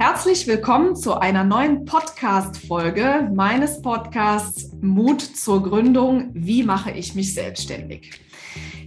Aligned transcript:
Herzlich 0.00 0.46
willkommen 0.46 0.96
zu 0.96 1.16
einer 1.16 1.44
neuen 1.44 1.84
Podcast-Folge 1.84 3.30
meines 3.34 3.82
Podcasts 3.82 4.70
Mut 4.80 5.20
zur 5.20 5.62
Gründung. 5.62 6.30
Wie 6.32 6.62
mache 6.62 6.90
ich 6.90 7.14
mich 7.14 7.34
selbstständig? 7.34 8.12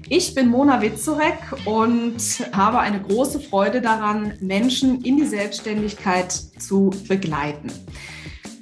Ich 0.09 0.33
bin 0.33 0.47
Mona 0.47 0.81
Witzurek 0.81 1.37
und 1.65 2.17
habe 2.51 2.79
eine 2.79 2.99
große 2.99 3.41
Freude 3.41 3.79
daran, 3.79 4.33
Menschen 4.41 5.03
in 5.03 5.17
die 5.17 5.27
Selbstständigkeit 5.27 6.31
zu 6.31 6.89
begleiten. 7.07 7.71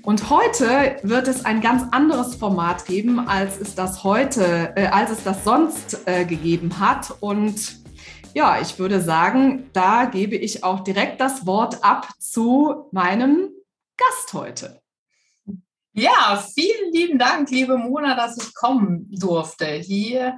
Und 0.01 0.29
heute 0.29 0.97
wird 1.03 1.29
es 1.29 1.45
ein 1.45 1.61
ganz 1.61 1.83
anderes 1.91 2.35
Format 2.35 2.85
geben, 2.85 3.29
als 3.29 3.61
es 3.61 3.75
das 3.75 4.03
heute, 4.03 4.73
äh, 4.75 4.87
als 4.87 5.09
es 5.11 5.23
das 5.23 5.45
sonst 5.45 6.01
äh, 6.05 6.25
gegeben 6.25 6.81
hat. 6.81 7.15
Und 7.21 7.80
ja, 8.33 8.61
ich 8.61 8.79
würde 8.79 9.01
sagen, 9.01 9.69
da 9.73 10.05
gebe 10.05 10.35
ich 10.35 10.63
auch 10.63 10.81
direkt 10.81 11.19
das 11.21 11.45
Wort 11.45 11.83
ab 11.83 12.09
zu 12.19 12.87
meinem 12.91 13.49
Gast 13.97 14.33
heute. 14.33 14.81
Ja, 15.93 16.41
vielen 16.55 16.93
lieben 16.93 17.19
Dank, 17.19 17.49
liebe 17.51 17.77
Mona, 17.77 18.15
dass 18.15 18.37
ich 18.37 18.53
kommen 18.53 19.07
durfte. 19.11 19.65
Hier 19.65 20.37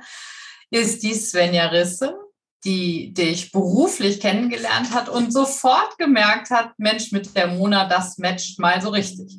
ist 0.71 1.03
die 1.03 1.13
Svenja 1.13 1.67
Risse, 1.67 2.17
die 2.65 3.13
dich 3.13 3.51
beruflich 3.51 4.19
kennengelernt 4.19 4.93
hat 4.93 5.09
und 5.09 5.31
sofort 5.31 5.97
gemerkt 5.99 6.49
hat, 6.49 6.71
Mensch, 6.77 7.11
mit 7.11 7.35
der 7.35 7.47
Mona, 7.47 7.87
das 7.87 8.17
matcht 8.17 8.59
mal 8.59 8.81
so 8.81 8.89
richtig. 8.89 9.37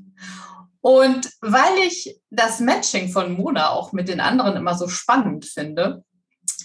Und 0.81 1.31
weil 1.41 1.79
ich 1.87 2.21
das 2.31 2.61
Matching 2.61 3.09
von 3.09 3.33
Mona 3.33 3.71
auch 3.71 3.93
mit 3.93 4.09
den 4.09 4.21
anderen 4.21 4.57
immer 4.57 4.77
so 4.77 4.87
spannend 4.87 5.47
finde, 5.47 6.05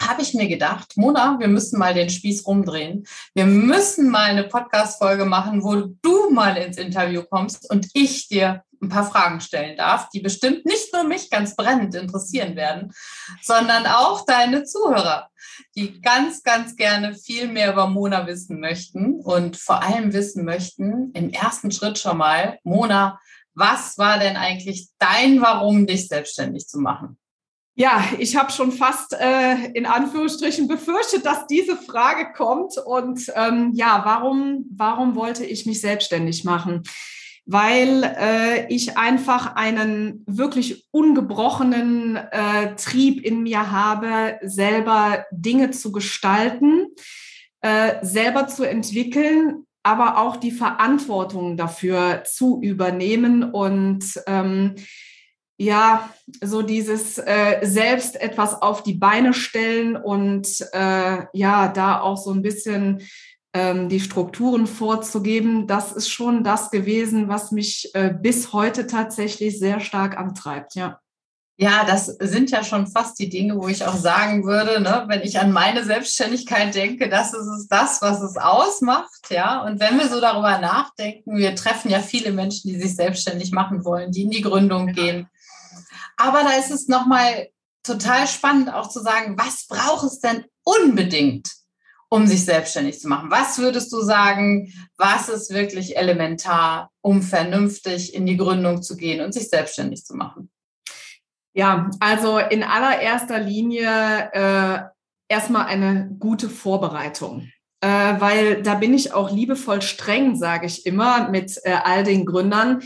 habe 0.02 0.22
ich 0.22 0.34
mir 0.34 0.48
gedacht, 0.48 0.94
Mona, 0.96 1.38
wir 1.40 1.48
müssen 1.48 1.80
mal 1.80 1.94
den 1.94 2.10
Spieß 2.10 2.46
rumdrehen. 2.46 3.06
Wir 3.34 3.46
müssen 3.46 4.10
mal 4.10 4.30
eine 4.30 4.44
Podcast-Folge 4.44 5.26
machen, 5.26 5.64
wo 5.64 5.76
du 6.02 6.30
mal 6.32 6.58
ins 6.58 6.78
Interview 6.78 7.24
kommst 7.24 7.70
und 7.70 7.88
ich 7.94 8.28
dir 8.28 8.64
ein 8.82 8.90
paar 8.90 9.10
Fragen 9.10 9.42
stellen 9.42 9.76
darf, 9.76 10.10
die 10.10 10.22
bestimmt 10.22 10.66
nicht 10.66 10.94
nur 10.94 11.04
mich 11.04 11.30
ganz 11.30 11.56
brennend 11.56 11.96
interessieren 11.96 12.56
werden, 12.56 12.94
sondern 13.42 13.86
auch 13.86 14.26
deine 14.26 14.64
Zuhörer, 14.64 15.30
die 15.76 16.00
ganz, 16.02 16.44
ganz 16.44 16.76
gerne 16.76 17.14
viel 17.14 17.48
mehr 17.48 17.74
über 17.74 17.88
Mona 17.88 18.26
wissen 18.28 18.60
möchten 18.60 19.20
und 19.20 19.58
vor 19.58 19.84
allem 19.84 20.14
wissen 20.14 20.46
möchten, 20.46 21.12
im 21.14 21.30
ersten 21.30 21.72
Schritt 21.72 22.00
schon 22.00 22.18
mal, 22.18 22.58
Mona, 22.64 23.20
was 23.54 23.98
war 23.98 24.20
denn 24.20 24.38
eigentlich 24.38 24.90
dein 25.00 25.42
Warum, 25.42 25.86
dich 25.86 26.08
selbstständig 26.08 26.68
zu 26.68 26.80
machen? 26.80 27.18
Ja, 27.80 28.04
ich 28.18 28.36
habe 28.36 28.52
schon 28.52 28.74
fast 28.74 29.14
äh, 29.18 29.72
in 29.72 29.86
Anführungsstrichen 29.86 30.68
befürchtet, 30.68 31.26
dass 31.26 31.48
diese 31.48 31.78
Frage 31.78 32.34
kommt. 32.36 32.78
Und 32.78 33.32
ähm, 33.36 33.72
ja, 33.74 34.02
warum, 34.04 34.66
warum 34.76 35.16
wollte 35.16 35.46
ich 35.46 35.66
mich 35.66 35.80
selbstständig 35.80 36.44
machen? 36.44 36.84
Weil 37.46 38.04
äh, 38.04 38.68
ich 38.68 38.98
einfach 38.98 39.56
einen 39.56 40.26
wirklich 40.28 40.88
ungebrochenen 40.92 42.18
äh, 42.18 42.76
Trieb 42.76 43.24
in 43.24 43.44
mir 43.44 43.72
habe, 43.72 44.38
selber 44.42 45.26
Dinge 45.32 45.72
zu 45.72 45.94
gestalten, 45.94 46.88
äh, 47.62 47.94
selber 48.02 48.48
zu 48.50 48.66
entwickeln, 48.66 49.64
aber 49.84 50.18
auch 50.18 50.36
die 50.36 50.52
Verantwortung 50.52 51.56
dafür 51.56 52.26
zu 52.26 52.60
übernehmen 52.62 53.42
und 53.42 54.04
ähm, 54.28 54.76
ja, 55.60 56.10
so 56.42 56.62
dieses 56.62 57.18
äh, 57.18 57.60
selbst 57.64 58.16
etwas 58.16 58.62
auf 58.62 58.82
die 58.82 58.94
Beine 58.94 59.34
stellen 59.34 59.98
und 59.98 60.66
äh, 60.72 61.26
ja, 61.34 61.68
da 61.68 62.00
auch 62.00 62.18
so 62.18 62.32
ein 62.32 62.42
bisschen 62.42 63.02
ähm, 63.54 63.90
die 63.90 64.00
Strukturen 64.00 64.68
vorzugeben, 64.68 65.68
das 65.68 65.92
ist 65.92 66.10
schon 66.10 66.46
das 66.46 66.72
gewesen, 66.72 67.28
was 67.28 67.52
mich 67.52 67.94
äh, 67.94 68.14
bis 68.14 68.54
heute 68.54 68.88
tatsächlich 68.88 69.60
sehr 69.60 69.82
stark 69.82 70.18
antreibt, 70.18 70.76
ja. 70.76 71.00
Ja, 71.62 71.84
das 71.84 72.06
sind 72.06 72.52
ja 72.52 72.64
schon 72.64 72.88
fast 72.88 73.20
die 73.20 73.28
Dinge, 73.28 73.58
wo 73.58 73.68
ich 73.68 73.84
auch 73.84 73.98
sagen 73.98 74.46
würde, 74.46 74.80
ne, 74.80 75.04
wenn 75.10 75.24
ich 75.24 75.42
an 75.42 75.52
meine 75.52 75.84
Selbstständigkeit 75.84 76.74
denke, 76.74 77.10
das 77.10 77.34
ist 77.34 77.48
es 77.48 77.68
das, 77.68 78.02
was 78.02 78.22
es 78.22 78.38
ausmacht, 78.38 79.30
ja. 79.30 79.62
Und 79.66 79.82
wenn 79.82 79.98
wir 79.98 80.08
so 80.08 80.22
darüber 80.22 80.58
nachdenken, 80.60 81.36
wir 81.36 81.54
treffen 81.56 81.92
ja 81.92 82.00
viele 82.00 82.32
Menschen, 82.32 82.70
die 82.70 82.80
sich 82.80 82.96
selbstständig 82.96 83.52
machen 83.52 83.84
wollen, 83.84 84.14
die 84.14 84.22
in 84.22 84.30
die 84.32 84.42
Gründung 84.42 84.94
gehen, 84.94 85.28
aber 86.20 86.44
da 86.44 86.52
ist 86.52 86.70
es 86.70 86.88
nochmal 86.88 87.50
total 87.84 88.28
spannend 88.28 88.72
auch 88.72 88.90
zu 88.90 89.00
sagen, 89.00 89.38
was 89.38 89.68
braucht 89.68 90.04
es 90.04 90.20
denn 90.20 90.46
unbedingt, 90.64 91.50
um 92.10 92.28
sich 92.28 92.44
selbstständig 92.44 93.00
zu 93.00 93.08
machen? 93.08 93.32
Was 93.32 93.58
würdest 93.58 93.92
du 93.94 94.02
sagen, 94.02 94.74
was 94.98 95.30
ist 95.30 95.54
wirklich 95.54 95.98
elementar, 95.98 96.92
um 97.02 97.22
vernünftig 97.22 98.14
in 98.14 98.26
die 98.26 98.38
Gründung 98.38 98.82
zu 98.82 98.98
gehen 98.98 99.24
und 99.24 99.34
sich 99.34 99.50
selbstständig 99.50 100.04
zu 100.06 100.16
machen? 100.16 100.52
Ja, 101.54 101.90
also 102.00 102.38
in 102.38 102.64
allererster 102.64 103.40
Linie 103.40 104.30
äh, 104.34 104.80
erstmal 105.30 105.68
eine 105.68 106.10
gute 106.20 106.50
Vorbereitung. 106.50 107.50
Äh, 107.82 108.20
weil 108.20 108.62
da 108.62 108.76
bin 108.76 108.94
ich 108.94 109.14
auch 109.14 109.32
liebevoll 109.32 109.82
streng, 109.82 110.36
sage 110.36 110.66
ich 110.66 110.86
immer, 110.86 111.30
mit 111.30 111.58
äh, 111.64 111.78
all 111.82 112.04
den 112.04 112.26
Gründern 112.26 112.84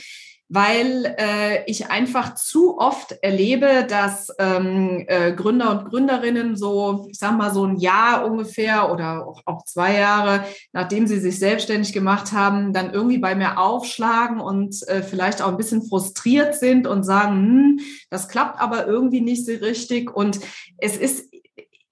weil 0.53 1.15
äh, 1.17 1.63
ich 1.65 1.89
einfach 1.89 2.35
zu 2.35 2.77
oft 2.77 3.17
erlebe, 3.23 3.87
dass 3.89 4.31
ähm, 4.37 5.03
äh, 5.07 5.33
Gründer 5.33 5.71
und 5.71 5.89
Gründerinnen 5.89 6.55
so, 6.55 7.07
ich 7.09 7.17
sag 7.17 7.35
mal, 7.35 7.51
so 7.51 7.65
ein 7.65 7.77
Jahr 7.77 8.23
ungefähr 8.23 8.91
oder 8.91 9.25
auch, 9.25 9.41
auch 9.45 9.65
zwei 9.65 9.97
Jahre, 9.97 10.45
nachdem 10.71 11.07
sie 11.07 11.19
sich 11.19 11.39
selbstständig 11.39 11.91
gemacht 11.91 12.33
haben, 12.33 12.71
dann 12.71 12.93
irgendwie 12.93 13.17
bei 13.17 13.33
mir 13.33 13.57
aufschlagen 13.57 14.39
und 14.39 14.87
äh, 14.87 15.01
vielleicht 15.01 15.41
auch 15.41 15.47
ein 15.47 15.57
bisschen 15.57 15.81
frustriert 15.81 16.53
sind 16.53 16.85
und 16.85 17.01
sagen, 17.01 17.35
hm, 17.35 17.79
das 18.11 18.29
klappt 18.29 18.61
aber 18.61 18.85
irgendwie 18.85 19.21
nicht 19.21 19.47
so 19.47 19.53
richtig. 19.53 20.15
Und 20.15 20.39
es 20.77 20.97
ist 20.97 21.32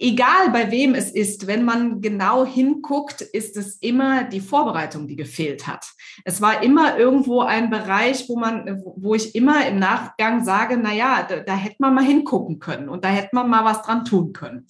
egal 0.01 0.50
bei 0.51 0.72
wem 0.72 0.95
es 0.95 1.12
ist, 1.12 1.47
wenn 1.47 1.63
man 1.63 2.01
genau 2.01 2.45
hinguckt, 2.45 3.22
ist 3.22 3.56
es 3.56 3.75
immer 3.75 4.23
die 4.23 4.41
Vorbereitung, 4.41 5.07
die 5.07 5.16
gefehlt 5.16 5.67
hat. 5.67 5.85
Es 6.25 6.41
war 6.41 6.63
immer 6.63 6.97
irgendwo 6.97 7.41
ein 7.41 7.69
Bereich, 7.69 8.28
wo 8.28 8.38
man, 8.38 8.81
wo 8.84 9.13
ich 9.13 9.35
immer 9.35 9.66
im 9.67 9.78
Nachgang 9.78 10.44
sage, 10.44 10.78
na 10.78 10.91
ja, 10.91 11.23
da, 11.23 11.41
da 11.41 11.56
hätte 11.56 11.78
man 11.79 11.94
mal 11.94 12.03
hingucken 12.03 12.59
können 12.59 12.89
und 12.89 13.06
da 13.06 13.09
hätte 13.09 13.29
man 13.34 13.50
mal 13.50 13.63
was 13.63 13.84
dran 13.84 14.03
tun 14.03 14.34
können. 14.34 14.66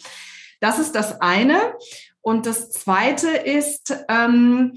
Das 0.59 0.77
ist 0.77 0.93
das 0.93 1.21
eine. 1.21 1.57
Und 2.21 2.45
das 2.45 2.69
zweite 2.69 3.29
ist, 3.29 3.95
ähm, 4.09 4.73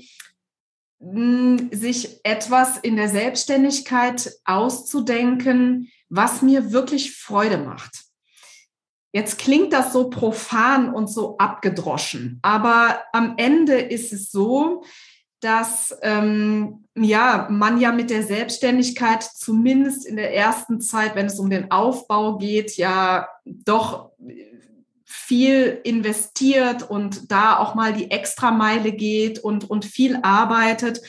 sich 1.71 2.21
etwas 2.25 2.79
in 2.79 2.97
der 2.97 3.11
Selbstständigkeit 3.11 4.33
auszudenken, 4.47 5.91
was 6.09 6.41
mir 6.41 6.73
wirklich 6.73 7.15
Freude 7.15 7.59
macht. 7.59 8.04
Jetzt 9.15 9.39
klingt 9.39 9.73
das 9.73 9.93
so 9.93 10.11
profan 10.11 10.93
und 10.93 11.07
so 11.07 11.39
abgedroschen, 11.39 12.41
aber 12.43 13.01
am 13.13 13.35
Ende 13.37 13.75
ist 13.75 14.13
es 14.13 14.33
so, 14.33 14.83
dass 15.39 15.97
ähm, 16.03 16.87
ja, 16.97 17.47
man 17.49 17.79
ja 17.79 17.93
mit 17.93 18.11
der 18.11 18.25
Selbstständigkeit 18.25 19.23
zumindest 19.23 20.05
in 20.05 20.17
der 20.17 20.35
ersten 20.35 20.81
Zeit, 20.81 21.15
wenn 21.15 21.27
es 21.27 21.39
um 21.39 21.49
den 21.49 21.71
Aufbau 21.71 22.39
geht, 22.39 22.77
ja 22.77 23.29
doch 23.45 24.11
viel 25.05 25.81
investiert 25.85 26.83
und 26.91 27.31
da 27.31 27.59
auch 27.59 27.77
mal 27.77 27.93
die 27.93 28.11
Extrameile 28.11 28.91
geht 28.91 29.39
und, 29.39 29.71
und 29.71 29.85
viel 29.85 30.19
arbeitet. 30.23 31.01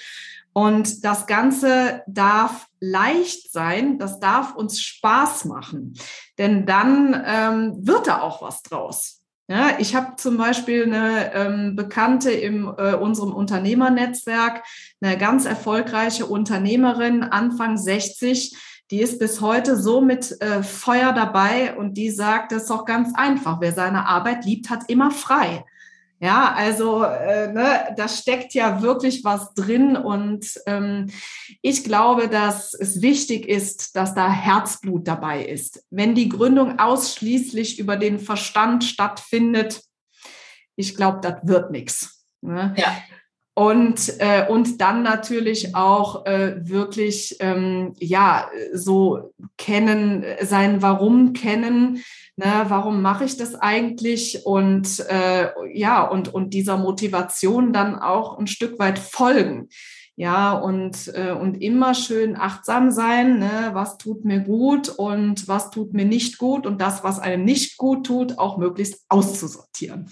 Und 0.57 1.03
das 1.03 1.27
Ganze 1.27 2.03
darf 2.07 2.67
leicht 2.79 3.51
sein, 3.51 3.99
das 3.99 4.21
darf 4.21 4.55
uns 4.55 4.81
Spaß 4.81 5.43
machen, 5.43 5.95
denn 6.37 6.65
dann 6.65 7.21
ähm, 7.27 7.85
wird 7.85 8.07
da 8.07 8.21
auch 8.21 8.41
was 8.41 8.63
draus. 8.63 9.21
Ja, 9.49 9.71
ich 9.79 9.97
habe 9.97 10.15
zum 10.15 10.37
Beispiel 10.37 10.83
eine 10.85 11.33
ähm, 11.33 11.75
Bekannte 11.75 12.31
in 12.31 12.63
äh, 12.77 12.95
unserem 12.95 13.33
Unternehmernetzwerk, 13.33 14.63
eine 15.01 15.17
ganz 15.17 15.43
erfolgreiche 15.43 16.25
Unternehmerin, 16.25 17.23
Anfang 17.23 17.77
60, 17.77 18.55
die 18.91 19.01
ist 19.01 19.19
bis 19.19 19.41
heute 19.41 19.75
so 19.75 19.99
mit 19.99 20.41
äh, 20.41 20.63
Feuer 20.63 21.11
dabei 21.11 21.75
und 21.75 21.95
die 21.95 22.11
sagt, 22.11 22.53
das 22.53 22.61
ist 22.61 22.69
doch 22.69 22.85
ganz 22.85 23.09
einfach, 23.13 23.59
wer 23.59 23.73
seine 23.73 24.07
Arbeit 24.07 24.45
liebt, 24.45 24.69
hat 24.69 24.89
immer 24.89 25.11
frei. 25.11 25.65
Ja, 26.19 26.53
also 26.53 27.03
äh, 27.03 27.51
ne, 27.51 27.93
da 27.97 28.07
steckt 28.07 28.53
ja 28.53 28.81
wirklich 28.81 29.23
was 29.25 29.53
drin 29.53 29.97
und 29.97 30.47
ähm, 30.65 31.11
ich 31.61 31.83
glaube, 31.83 32.29
dass 32.29 32.73
es 32.73 33.01
wichtig 33.01 33.49
ist, 33.49 33.97
dass 33.97 34.15
da 34.15 34.31
Herzblut 34.31 35.07
dabei 35.07 35.45
ist. 35.45 35.85
Wenn 35.89 36.15
die 36.15 36.29
Gründung 36.29 36.79
ausschließlich 36.79 37.79
über 37.79 37.97
den 37.97 38.19
Verstand 38.19 38.85
stattfindet, 38.85 39.81
ich 40.77 40.95
glaube, 40.95 41.19
das 41.21 41.35
wird 41.43 41.71
nichts. 41.71 42.25
Ne? 42.41 42.73
Ja. 42.77 42.97
Und, 43.57 44.19
äh, 44.19 44.47
und 44.49 44.81
dann 44.81 45.01
natürlich 45.01 45.75
auch 45.75 46.25
äh, 46.25 46.57
wirklich, 46.67 47.37
ähm, 47.39 47.93
ja, 47.99 48.49
so 48.73 49.33
kennen, 49.57 50.25
sein 50.41 50.81
Warum 50.81 51.31
kennen, 51.31 52.03
ne, 52.35 52.65
warum 52.67 53.01
mache 53.01 53.23
ich 53.23 53.37
das 53.37 53.55
eigentlich? 53.55 54.45
Und 54.45 54.99
äh, 55.09 55.47
ja, 55.73 56.03
und, 56.03 56.33
und 56.33 56.53
dieser 56.53 56.77
Motivation 56.77 57.71
dann 57.71 57.97
auch 57.97 58.37
ein 58.37 58.47
Stück 58.47 58.77
weit 58.77 58.99
folgen. 58.99 59.69
Ja, 60.17 60.51
und, 60.53 61.11
äh, 61.13 61.31
und 61.31 61.61
immer 61.61 61.93
schön 61.93 62.35
achtsam 62.35 62.91
sein, 62.91 63.39
ne? 63.39 63.71
was 63.73 63.97
tut 63.97 64.23
mir 64.23 64.39
gut 64.39 64.87
und 64.89 65.47
was 65.49 65.71
tut 65.71 65.93
mir 65.93 66.05
nicht 66.05 66.37
gut 66.37 66.65
und 66.65 66.79
das, 66.79 67.03
was 67.03 67.19
einem 67.19 67.43
nicht 67.43 67.77
gut 67.77 68.05
tut, 68.05 68.37
auch 68.37 68.57
möglichst 68.57 69.03
auszusortieren. 69.09 70.09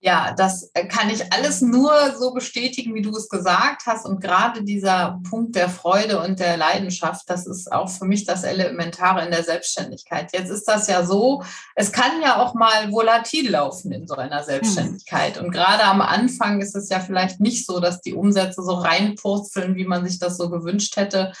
Ja, 0.00 0.32
das 0.36 0.70
äh, 0.74 0.86
kann 0.86 1.10
ich 1.10 1.32
alles 1.32 1.60
nur 1.60 1.92
so 2.16 2.32
bestätigen, 2.32 2.94
wie 2.94 3.02
du 3.02 3.10
es 3.10 3.28
gesagt 3.28 3.82
hast. 3.86 4.06
Und 4.06 4.20
gerade 4.20 4.62
dieser 4.62 5.20
Punkt 5.28 5.56
der 5.56 5.68
Freude 5.68 6.22
und 6.22 6.38
der 6.38 6.56
Leidenschaft, 6.56 7.28
das 7.28 7.48
ist 7.48 7.72
auch 7.72 7.88
für 7.88 8.04
mich 8.04 8.24
das 8.24 8.44
Elementare 8.44 9.24
in 9.24 9.32
der 9.32 9.42
Selbstständigkeit. 9.42 10.32
Jetzt 10.32 10.50
ist 10.50 10.68
das 10.68 10.86
ja 10.86 11.04
so, 11.04 11.42
es 11.74 11.90
kann 11.90 12.22
ja 12.22 12.40
auch 12.40 12.54
mal 12.54 12.92
volatil 12.92 13.50
laufen 13.50 13.90
in 13.90 14.06
so 14.06 14.14
einer 14.14 14.44
Selbstständigkeit. 14.44 15.36
Und 15.38 15.50
gerade 15.50 15.82
am 15.82 16.00
Anfang 16.00 16.60
ist 16.60 16.76
es 16.76 16.88
ja 16.90 17.00
vielleicht 17.00 17.40
nicht 17.40 17.66
so, 17.66 17.80
dass 17.80 18.00
die 18.00 18.14
Umsätze 18.14 18.62
so 18.62 18.74
reinpurzeln, 18.74 19.74
wie 19.74 19.86
man 19.86 20.06
sich 20.06 20.20
das 20.20 20.36
so 20.36 20.48
gewünscht 20.48 20.96
hätte. 20.96 21.32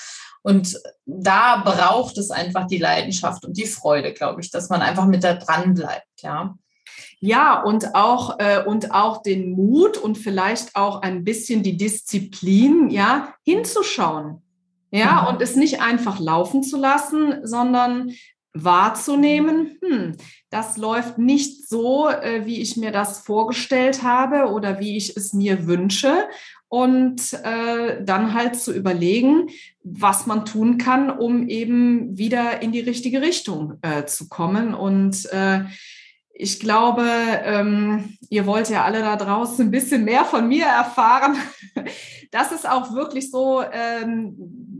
Und 0.42 0.80
da 1.06 1.62
braucht 1.64 2.18
es 2.18 2.32
einfach 2.32 2.66
die 2.66 2.78
Leidenschaft 2.78 3.44
und 3.44 3.56
die 3.56 3.66
Freude, 3.66 4.12
glaube 4.12 4.40
ich, 4.40 4.50
dass 4.50 4.68
man 4.68 4.82
einfach 4.82 5.06
mit 5.06 5.22
da 5.22 5.34
dran 5.34 5.74
bleibt, 5.74 6.22
ja. 6.22 6.56
Ja, 7.20 7.60
und 7.62 7.94
auch, 7.94 8.38
äh, 8.38 8.62
und 8.64 8.92
auch 8.92 9.22
den 9.22 9.52
Mut 9.52 9.96
und 9.96 10.16
vielleicht 10.16 10.76
auch 10.76 11.02
ein 11.02 11.24
bisschen 11.24 11.62
die 11.62 11.76
Disziplin, 11.76 12.90
ja, 12.90 13.34
hinzuschauen. 13.44 14.42
Ja, 14.90 15.22
mhm. 15.22 15.28
und 15.28 15.42
es 15.42 15.56
nicht 15.56 15.82
einfach 15.82 16.18
laufen 16.18 16.62
zu 16.62 16.78
lassen, 16.78 17.40
sondern 17.44 18.12
wahrzunehmen, 18.54 19.78
hm, 19.82 20.16
das 20.50 20.76
läuft 20.76 21.18
nicht 21.18 21.68
so, 21.68 22.08
äh, 22.08 22.46
wie 22.46 22.60
ich 22.60 22.76
mir 22.76 22.90
das 22.90 23.20
vorgestellt 23.20 24.02
habe 24.02 24.50
oder 24.50 24.80
wie 24.80 24.96
ich 24.96 25.16
es 25.16 25.32
mir 25.32 25.66
wünsche. 25.66 26.28
Und 26.70 27.32
äh, 27.44 28.04
dann 28.04 28.34
halt 28.34 28.56
zu 28.56 28.74
überlegen, 28.74 29.48
was 29.82 30.26
man 30.26 30.44
tun 30.44 30.76
kann, 30.76 31.08
um 31.08 31.48
eben 31.48 32.18
wieder 32.18 32.60
in 32.60 32.72
die 32.72 32.80
richtige 32.80 33.22
Richtung 33.22 33.78
äh, 33.80 34.04
zu 34.04 34.28
kommen. 34.28 34.74
Und 34.74 35.24
äh, 35.32 35.60
ich 36.40 36.60
glaube, 36.60 37.04
ähm, 37.42 38.16
ihr 38.30 38.46
wollt 38.46 38.70
ja 38.70 38.84
alle 38.84 39.00
da 39.00 39.16
draußen 39.16 39.66
ein 39.66 39.70
bisschen 39.72 40.04
mehr 40.04 40.24
von 40.24 40.48
mir 40.48 40.64
erfahren. 40.64 41.36
Das 42.30 42.52
ist 42.52 42.68
auch 42.68 42.92
wirklich 42.92 43.30
so, 43.30 43.62
ähm, 43.72 44.36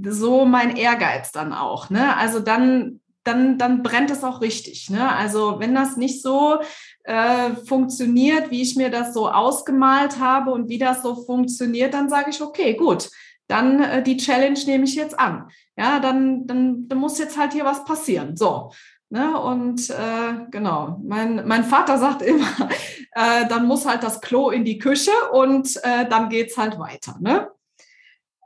so 0.06 0.44
mein 0.44 0.76
Ehrgeiz 0.76 1.32
dann 1.32 1.54
auch. 1.54 1.88
Ne? 1.88 2.14
Also 2.14 2.40
dann, 2.40 3.00
dann, 3.24 3.56
dann 3.56 3.82
brennt 3.82 4.10
es 4.10 4.22
auch 4.22 4.42
richtig. 4.42 4.90
Ne? 4.90 5.10
Also 5.10 5.58
wenn 5.58 5.74
das 5.74 5.96
nicht 5.96 6.20
so 6.20 6.58
äh, 7.04 7.54
funktioniert, 7.66 8.50
wie 8.50 8.60
ich 8.60 8.76
mir 8.76 8.90
das 8.90 9.14
so 9.14 9.30
ausgemalt 9.30 10.20
habe 10.20 10.50
und 10.50 10.68
wie 10.68 10.76
das 10.76 11.02
so 11.02 11.14
funktioniert, 11.24 11.94
dann 11.94 12.10
sage 12.10 12.28
ich, 12.28 12.42
okay, 12.42 12.74
gut, 12.74 13.08
dann 13.46 13.82
äh, 13.82 14.02
die 14.02 14.18
Challenge 14.18 14.60
nehme 14.66 14.84
ich 14.84 14.94
jetzt 14.94 15.18
an. 15.18 15.48
Ja, 15.74 16.00
dann, 16.00 16.46
dann, 16.46 16.86
dann 16.86 16.98
muss 16.98 17.18
jetzt 17.18 17.38
halt 17.38 17.54
hier 17.54 17.64
was 17.64 17.82
passieren. 17.86 18.36
So. 18.36 18.72
Ne? 19.10 19.40
Und 19.40 19.88
äh, 19.88 20.46
genau, 20.50 21.00
mein, 21.02 21.46
mein 21.46 21.64
Vater 21.64 21.96
sagt 21.98 22.20
immer, 22.22 22.46
äh, 23.12 23.46
dann 23.48 23.66
muss 23.66 23.86
halt 23.86 24.02
das 24.02 24.20
Klo 24.20 24.50
in 24.50 24.64
die 24.64 24.78
Küche 24.78 25.12
und 25.32 25.76
äh, 25.82 26.06
dann 26.08 26.28
geht's 26.28 26.58
halt 26.58 26.78
weiter. 26.78 27.16
Ne? 27.20 27.48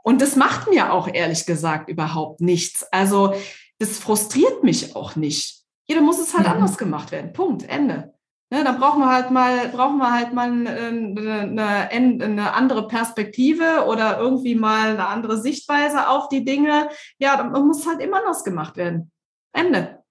Und 0.05 0.21
das 0.21 0.37
macht 0.37 0.71
mir 0.71 0.93
auch 0.93 1.09
ehrlich 1.13 1.47
gesagt 1.47 1.89
überhaupt 1.89 2.41
nichts. 2.41 2.85
Also 2.93 3.35
das 3.79 3.99
frustriert 3.99 4.63
mich 4.63 4.95
auch 4.95 5.17
nicht. 5.17 5.65
Jeder 5.89 6.01
muss 6.01 6.21
es 6.21 6.35
halt 6.35 6.47
mhm. 6.47 6.53
anders 6.55 6.79
gemacht 6.79 7.11
werden. 7.11 7.33
Punkt. 7.33 7.69
Ende. 7.69 8.15
Ne, 8.51 8.63
dann 8.65 8.79
brauchen 8.79 9.01
wir 9.01 9.11
halt 9.11 9.31
mal, 9.31 9.69
brauchen 9.69 9.97
wir 9.97 10.13
halt 10.13 10.35
mal 10.35 10.51
eine, 10.51 10.71
eine, 10.71 11.89
eine, 11.91 12.53
andere 12.53 12.87
Perspektive 12.87 13.87
oder 13.87 14.19
irgendwie 14.19 14.55
mal 14.55 14.91
eine 14.91 15.09
andere 15.09 15.41
Sichtweise 15.41 16.07
auf 16.07 16.29
die 16.29 16.45
Dinge. 16.45 16.91
Ja, 17.19 17.39
dann 17.39 17.51
muss 17.67 17.87
halt 17.87 18.01
immer 18.01 18.19
anders 18.19 18.45
gemacht 18.45 18.77
werden. 18.77 19.11
Ende 19.55 20.02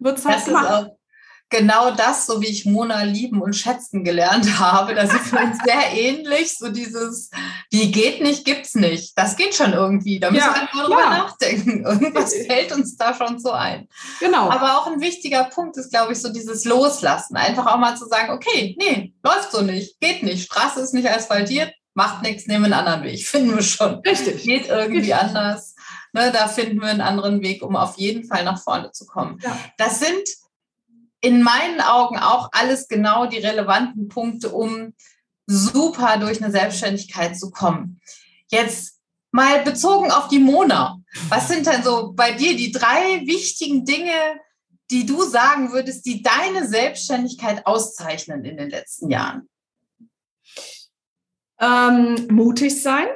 wird 0.00 0.18
es 0.18 0.24
halt 0.24 0.38
das 0.38 0.44
gemacht. 0.46 0.64
Ist 0.64 0.70
auch 0.70 1.00
genau 1.50 1.90
das, 1.90 2.26
so 2.26 2.40
wie 2.40 2.46
ich 2.46 2.64
Mona 2.64 3.02
lieben 3.02 3.42
und 3.42 3.54
schätzen 3.54 4.04
gelernt 4.04 4.58
habe. 4.58 4.94
Da 4.94 5.06
sind 5.06 5.30
wir 5.32 5.40
uns 5.40 5.58
sehr 5.64 5.92
ähnlich. 5.92 6.56
So 6.56 6.70
dieses, 6.70 7.30
wie 7.70 7.90
geht 7.90 8.22
nicht, 8.22 8.44
gibt's 8.44 8.74
nicht. 8.74 9.18
Das 9.18 9.36
geht 9.36 9.54
schon 9.54 9.72
irgendwie. 9.72 10.18
Da 10.18 10.30
müssen 10.30 10.46
ja, 10.46 10.54
wir 10.54 10.62
einfach 10.62 10.84
drüber 10.84 11.00
ja. 11.00 11.10
nachdenken. 11.10 11.84
Irgendwas 11.84 12.34
fällt 12.46 12.72
uns 12.72 12.96
da 12.96 13.12
schon 13.14 13.38
so 13.38 13.50
ein. 13.50 13.88
Genau. 14.20 14.48
Aber 14.48 14.78
auch 14.78 14.86
ein 14.86 15.00
wichtiger 15.00 15.44
Punkt 15.44 15.76
ist, 15.76 15.90
glaube 15.90 16.12
ich, 16.12 16.20
so 16.20 16.32
dieses 16.32 16.64
Loslassen. 16.64 17.36
Einfach 17.36 17.66
auch 17.66 17.78
mal 17.78 17.96
zu 17.96 18.06
sagen, 18.06 18.32
okay, 18.32 18.76
nee, 18.78 19.12
läuft 19.22 19.52
so 19.52 19.60
nicht, 19.60 20.00
geht 20.00 20.22
nicht. 20.22 20.44
Straße 20.44 20.80
ist 20.80 20.94
nicht 20.94 21.10
asphaltiert, 21.10 21.72
macht 21.94 22.22
nichts, 22.22 22.46
nehmen 22.46 22.66
einen 22.66 22.74
anderen 22.74 23.02
Weg. 23.02 23.26
Finden 23.26 23.54
wir 23.54 23.62
schon. 23.62 23.96
Richtig. 24.06 24.44
Geht 24.44 24.68
irgendwie 24.68 24.98
Richtig. 24.98 25.16
anders. 25.16 25.69
Ne, 26.12 26.32
da 26.32 26.48
finden 26.48 26.80
wir 26.80 26.88
einen 26.88 27.00
anderen 27.00 27.40
Weg, 27.40 27.62
um 27.62 27.76
auf 27.76 27.96
jeden 27.96 28.24
Fall 28.24 28.44
nach 28.44 28.60
vorne 28.60 28.90
zu 28.92 29.06
kommen. 29.06 29.38
Ja. 29.42 29.56
Das 29.78 30.00
sind 30.00 30.28
in 31.20 31.42
meinen 31.42 31.80
Augen 31.80 32.18
auch 32.18 32.48
alles 32.52 32.88
genau 32.88 33.26
die 33.26 33.38
relevanten 33.38 34.08
Punkte, 34.08 34.50
um 34.50 34.94
super 35.46 36.18
durch 36.18 36.42
eine 36.42 36.52
Selbstständigkeit 36.52 37.38
zu 37.38 37.50
kommen. 37.50 38.00
Jetzt 38.48 39.00
mal 39.30 39.62
bezogen 39.62 40.10
auf 40.10 40.28
die 40.28 40.38
Mona. 40.38 41.00
Was 41.28 41.48
sind 41.48 41.66
denn 41.66 41.82
so 41.82 42.12
bei 42.12 42.32
dir 42.32 42.56
die 42.56 42.72
drei 42.72 43.22
wichtigen 43.26 43.84
Dinge, 43.84 44.40
die 44.90 45.06
du 45.06 45.22
sagen 45.22 45.72
würdest, 45.72 46.06
die 46.06 46.22
deine 46.22 46.66
Selbstständigkeit 46.66 47.66
auszeichnen 47.66 48.44
in 48.44 48.56
den 48.56 48.70
letzten 48.70 49.10
Jahren? 49.10 49.48
Ähm, 51.60 52.26
mutig 52.30 52.82
sein. 52.82 53.06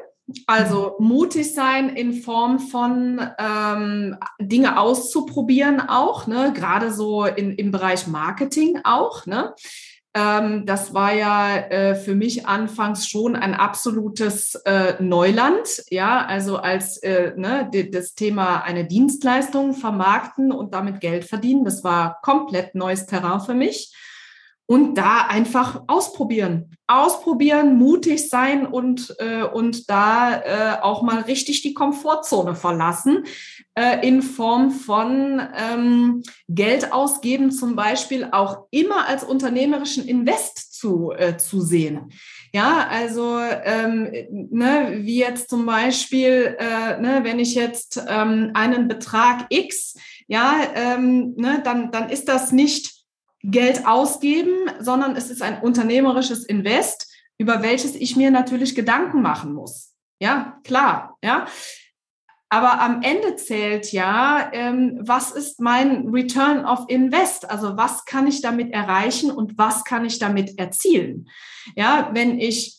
Also 0.47 0.97
mutig 0.99 1.55
sein 1.55 1.91
in 1.91 2.15
Form 2.15 2.59
von 2.59 3.21
ähm, 3.39 4.17
Dinge 4.41 4.79
auszuprobieren 4.79 5.81
auch, 5.81 6.27
ne? 6.27 6.53
gerade 6.55 6.93
so 6.93 7.25
in, 7.25 7.53
im 7.53 7.71
Bereich 7.71 8.07
Marketing 8.07 8.81
auch. 8.85 9.27
Ne? 9.27 9.55
Ähm, 10.15 10.65
das 10.65 10.95
war 10.95 11.13
ja 11.13 11.57
äh, 11.57 11.95
für 11.95 12.15
mich 12.15 12.47
anfangs 12.47 13.07
schon 13.07 13.37
ein 13.37 13.53
absolutes 13.53 14.55
äh, 14.65 14.95
Neuland, 15.03 15.83
ja, 15.91 16.25
also 16.25 16.57
als 16.57 16.99
äh, 16.99 17.33
ne, 17.37 17.69
das 17.91 18.15
Thema 18.15 18.63
eine 18.63 18.87
Dienstleistung 18.87 19.75
vermarkten 19.75 20.53
und 20.53 20.73
damit 20.73 21.01
Geld 21.01 21.25
verdienen, 21.25 21.65
das 21.65 21.85
war 21.85 22.21
komplett 22.23 22.75
neues 22.75 23.07
Terrain 23.07 23.41
für 23.41 23.55
mich 23.55 23.93
und 24.67 24.95
da 24.95 25.27
einfach 25.29 25.83
ausprobieren. 25.87 26.77
Ausprobieren, 26.87 27.77
mutig 27.77 28.29
sein 28.29 28.67
und, 28.67 29.15
äh, 29.19 29.43
und 29.43 29.89
da 29.91 30.41
äh, 30.41 30.83
auch 30.83 31.03
mal 31.03 31.21
richtig 31.23 31.63
die 31.63 31.75
Komfortzone 31.75 32.55
verlassen 32.55 33.25
äh, 33.75 34.07
in 34.07 34.23
Form 34.23 34.71
von 34.71 35.41
ähm, 35.57 36.23
Geld 36.49 36.93
ausgeben, 36.93 37.51
zum 37.51 37.75
Beispiel 37.75 38.29
auch 38.33 38.67
immer 38.71 39.07
als 39.07 39.25
unternehmerischen 39.25 40.07
Invest 40.07 40.75
zu, 40.75 41.13
äh, 41.13 41.37
zu 41.37 41.61
sehen. 41.61 42.13
Ja, 42.53 42.87
also 42.89 43.39
ähm, 43.65 44.13
ne, 44.31 44.99
wie 45.01 45.19
jetzt 45.19 45.51
zum 45.51 45.67
Beispiel, 45.67 46.57
äh, 46.59 47.01
ne, 47.01 47.21
wenn 47.23 47.39
ich 47.39 47.55
jetzt 47.55 48.01
ähm, 48.09 48.51
einen 48.55 48.89
Betrag 48.89 49.47
X, 49.49 49.97
ja, 50.29 50.55
ähm, 50.75 51.35
ne, 51.37 51.61
dann, 51.65 51.91
dann 51.91 52.11
ist 52.11 52.29
das 52.29 52.53
nicht 52.53 52.94
Geld 53.45 53.87
ausgeben, 53.87 54.71
sondern 54.81 55.17
es 55.17 55.31
ist 55.31 55.43
ein 55.43 55.61
unternehmerisches 55.61 56.45
Invest, 56.45 57.13
über 57.37 57.63
welches 57.63 57.95
ich 57.95 58.17
mir 58.17 58.31
natürlich 58.31 58.75
Gedanken 58.75 59.21
machen 59.21 59.53
muss. 59.53 59.93
Ja, 60.19 60.59
klar, 60.65 61.19
ja. 61.23 61.47
Aber 62.49 62.81
am 62.81 63.03
Ende 63.03 63.37
zählt 63.37 63.93
ja, 63.93 64.51
ähm, 64.53 65.01
was 65.01 65.33
ist 65.33 65.61
mein 65.61 66.09
Return 66.09 66.65
of 66.65 66.85
Invest? 66.89 67.51
Also 67.51 67.77
was 67.77 68.05
kann 68.05 68.27
ich 68.27 68.41
damit 68.43 68.73
erreichen 68.73 69.31
und 69.31 69.59
was 69.59 69.85
kann 69.85 70.05
ich 70.05 70.19
damit 70.19 70.59
erzielen? 70.59 71.29
Ja, 71.75 72.11
wenn 72.13 72.39
ich 72.39 72.79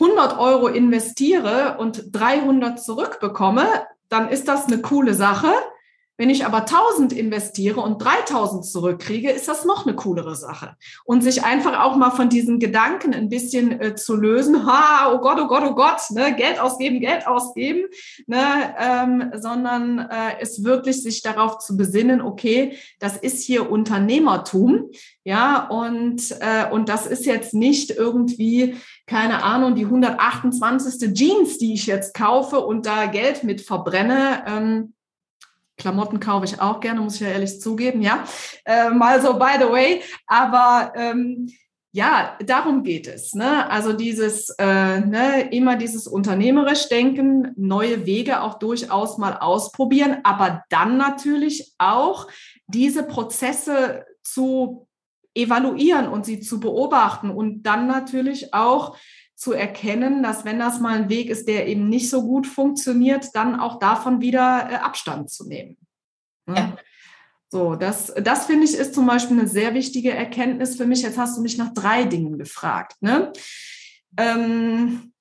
100 0.00 0.38
Euro 0.38 0.66
investiere 0.66 1.76
und 1.78 2.04
300 2.10 2.82
zurückbekomme, 2.82 3.66
dann 4.08 4.28
ist 4.28 4.48
das 4.48 4.66
eine 4.66 4.82
coole 4.82 5.14
Sache. 5.14 5.52
Wenn 6.16 6.30
ich 6.30 6.46
aber 6.46 6.58
1000 6.58 7.12
investiere 7.12 7.80
und 7.80 7.98
3000 7.98 8.64
zurückkriege, 8.64 9.30
ist 9.30 9.48
das 9.48 9.64
noch 9.64 9.84
eine 9.84 9.96
coolere 9.96 10.36
Sache. 10.36 10.76
Und 11.04 11.22
sich 11.22 11.42
einfach 11.42 11.82
auch 11.82 11.96
mal 11.96 12.10
von 12.10 12.28
diesen 12.28 12.60
Gedanken 12.60 13.12
ein 13.12 13.28
bisschen 13.28 13.80
äh, 13.80 13.96
zu 13.96 14.14
lösen, 14.14 14.64
ha, 14.64 15.12
oh 15.12 15.18
Gott, 15.18 15.38
oh 15.40 15.48
Gott, 15.48 15.64
oh 15.66 15.74
Gott, 15.74 16.00
ne, 16.10 16.34
Geld 16.36 16.60
ausgeben, 16.60 17.00
Geld 17.00 17.26
ausgeben, 17.26 17.86
ne, 18.26 18.74
ähm, 18.78 19.32
sondern 19.34 19.98
äh, 19.98 20.40
es 20.40 20.62
wirklich 20.62 21.02
sich 21.02 21.22
darauf 21.22 21.58
zu 21.58 21.76
besinnen, 21.76 22.20
okay, 22.20 22.78
das 23.00 23.16
ist 23.16 23.42
hier 23.42 23.68
Unternehmertum, 23.70 24.90
ja, 25.24 25.66
und, 25.66 26.30
äh, 26.40 26.70
und 26.70 26.88
das 26.88 27.06
ist 27.06 27.26
jetzt 27.26 27.54
nicht 27.54 27.90
irgendwie, 27.90 28.76
keine 29.06 29.42
Ahnung, 29.42 29.74
die 29.74 29.84
128. 29.84 31.12
Jeans, 31.14 31.58
die 31.58 31.74
ich 31.74 31.86
jetzt 31.86 32.14
kaufe 32.14 32.60
und 32.60 32.86
da 32.86 33.06
Geld 33.06 33.42
mit 33.42 33.62
verbrenne. 33.62 34.44
Ähm, 34.46 34.94
Klamotten 35.76 36.20
kaufe 36.20 36.44
ich 36.44 36.60
auch 36.60 36.80
gerne, 36.80 37.00
muss 37.00 37.16
ich 37.16 37.20
ja 37.20 37.28
ehrlich 37.28 37.60
zugeben, 37.60 38.02
ja. 38.02 38.24
Äh, 38.64 38.90
mal 38.90 39.20
so 39.20 39.34
by 39.34 39.58
the 39.58 39.68
way. 39.70 40.02
Aber 40.26 40.92
ähm, 40.96 41.48
ja, 41.92 42.36
darum 42.44 42.82
geht 42.82 43.06
es. 43.06 43.34
Ne? 43.34 43.70
Also 43.70 43.92
dieses 43.92 44.50
äh, 44.58 45.00
ne, 45.00 45.48
immer 45.52 45.76
dieses 45.76 46.08
unternehmerisch 46.08 46.88
Denken, 46.88 47.52
neue 47.56 48.04
Wege 48.04 48.42
auch 48.42 48.58
durchaus 48.58 49.16
mal 49.16 49.36
ausprobieren, 49.36 50.18
aber 50.24 50.64
dann 50.70 50.96
natürlich 50.96 51.72
auch 51.78 52.26
diese 52.66 53.04
Prozesse 53.04 54.04
zu 54.24 54.88
evaluieren 55.34 56.08
und 56.08 56.24
sie 56.24 56.40
zu 56.40 56.58
beobachten 56.58 57.30
und 57.30 57.62
dann 57.62 57.86
natürlich 57.86 58.52
auch 58.54 58.96
zu 59.34 59.52
erkennen, 59.52 60.22
dass 60.22 60.44
wenn 60.44 60.58
das 60.58 60.80
mal 60.80 60.96
ein 60.96 61.08
Weg 61.08 61.28
ist, 61.28 61.48
der 61.48 61.66
eben 61.66 61.88
nicht 61.88 62.08
so 62.08 62.22
gut 62.22 62.46
funktioniert, 62.46 63.28
dann 63.34 63.58
auch 63.58 63.78
davon 63.78 64.20
wieder 64.20 64.68
äh, 64.70 64.74
Abstand 64.76 65.30
zu 65.30 65.46
nehmen. 65.48 65.76
Ne? 66.46 66.54
Ja. 66.56 66.76
So, 67.50 67.76
das, 67.76 68.12
das 68.16 68.46
finde 68.46 68.64
ich 68.64 68.74
ist 68.74 68.94
zum 68.94 69.06
Beispiel 69.06 69.38
eine 69.38 69.48
sehr 69.48 69.74
wichtige 69.74 70.12
Erkenntnis 70.12 70.76
für 70.76 70.86
mich. 70.86 71.02
Jetzt 71.02 71.18
hast 71.18 71.36
du 71.38 71.42
mich 71.42 71.56
nach 71.56 71.72
drei 71.72 72.04
Dingen 72.04 72.36
gefragt. 72.36 72.96
Ne? 73.00 73.32
Ähm, 74.16 75.12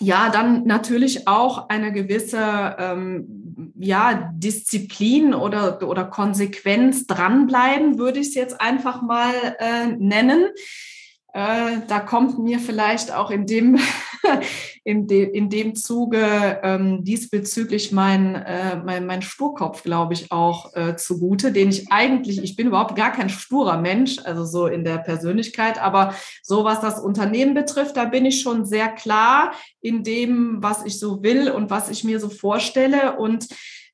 ja, 0.00 0.30
dann 0.30 0.64
natürlich 0.64 1.26
auch 1.26 1.68
eine 1.68 1.92
gewisse 1.92 2.76
ähm, 2.78 3.72
ja, 3.78 4.30
Disziplin 4.32 5.34
oder, 5.34 5.86
oder 5.86 6.04
Konsequenz 6.04 7.06
dranbleiben, 7.06 7.98
würde 7.98 8.20
ich 8.20 8.28
es 8.28 8.34
jetzt 8.34 8.60
einfach 8.60 9.02
mal 9.02 9.34
äh, 9.58 9.88
nennen. 9.88 10.46
Äh, 11.38 11.82
da 11.86 12.00
kommt 12.00 12.40
mir 12.40 12.58
vielleicht 12.58 13.14
auch 13.14 13.30
in 13.30 13.46
dem, 13.46 13.78
in, 14.84 15.06
de, 15.06 15.22
in 15.22 15.48
dem 15.48 15.76
Zuge 15.76 16.58
ähm, 16.64 17.04
diesbezüglich 17.04 17.92
mein, 17.92 18.34
äh, 18.34 18.82
mein, 18.84 19.06
mein 19.06 19.22
Sturkopf, 19.22 19.84
glaube 19.84 20.14
ich, 20.14 20.32
auch 20.32 20.74
äh, 20.74 20.96
zugute, 20.96 21.52
den 21.52 21.68
ich 21.68 21.92
eigentlich, 21.92 22.42
ich 22.42 22.56
bin 22.56 22.66
überhaupt 22.66 22.96
gar 22.96 23.12
kein 23.12 23.28
sturer 23.28 23.78
Mensch, 23.78 24.18
also 24.24 24.44
so 24.44 24.66
in 24.66 24.82
der 24.82 24.98
Persönlichkeit, 24.98 25.80
aber 25.80 26.12
so 26.42 26.64
was 26.64 26.80
das 26.80 26.98
Unternehmen 26.98 27.54
betrifft, 27.54 27.96
da 27.96 28.06
bin 28.06 28.26
ich 28.26 28.40
schon 28.40 28.66
sehr 28.66 28.88
klar 28.88 29.52
in 29.80 30.02
dem, 30.02 30.56
was 30.60 30.84
ich 30.84 30.98
so 30.98 31.22
will 31.22 31.52
und 31.52 31.70
was 31.70 31.88
ich 31.88 32.02
mir 32.02 32.18
so 32.18 32.30
vorstelle 32.30 33.16
und 33.16 33.46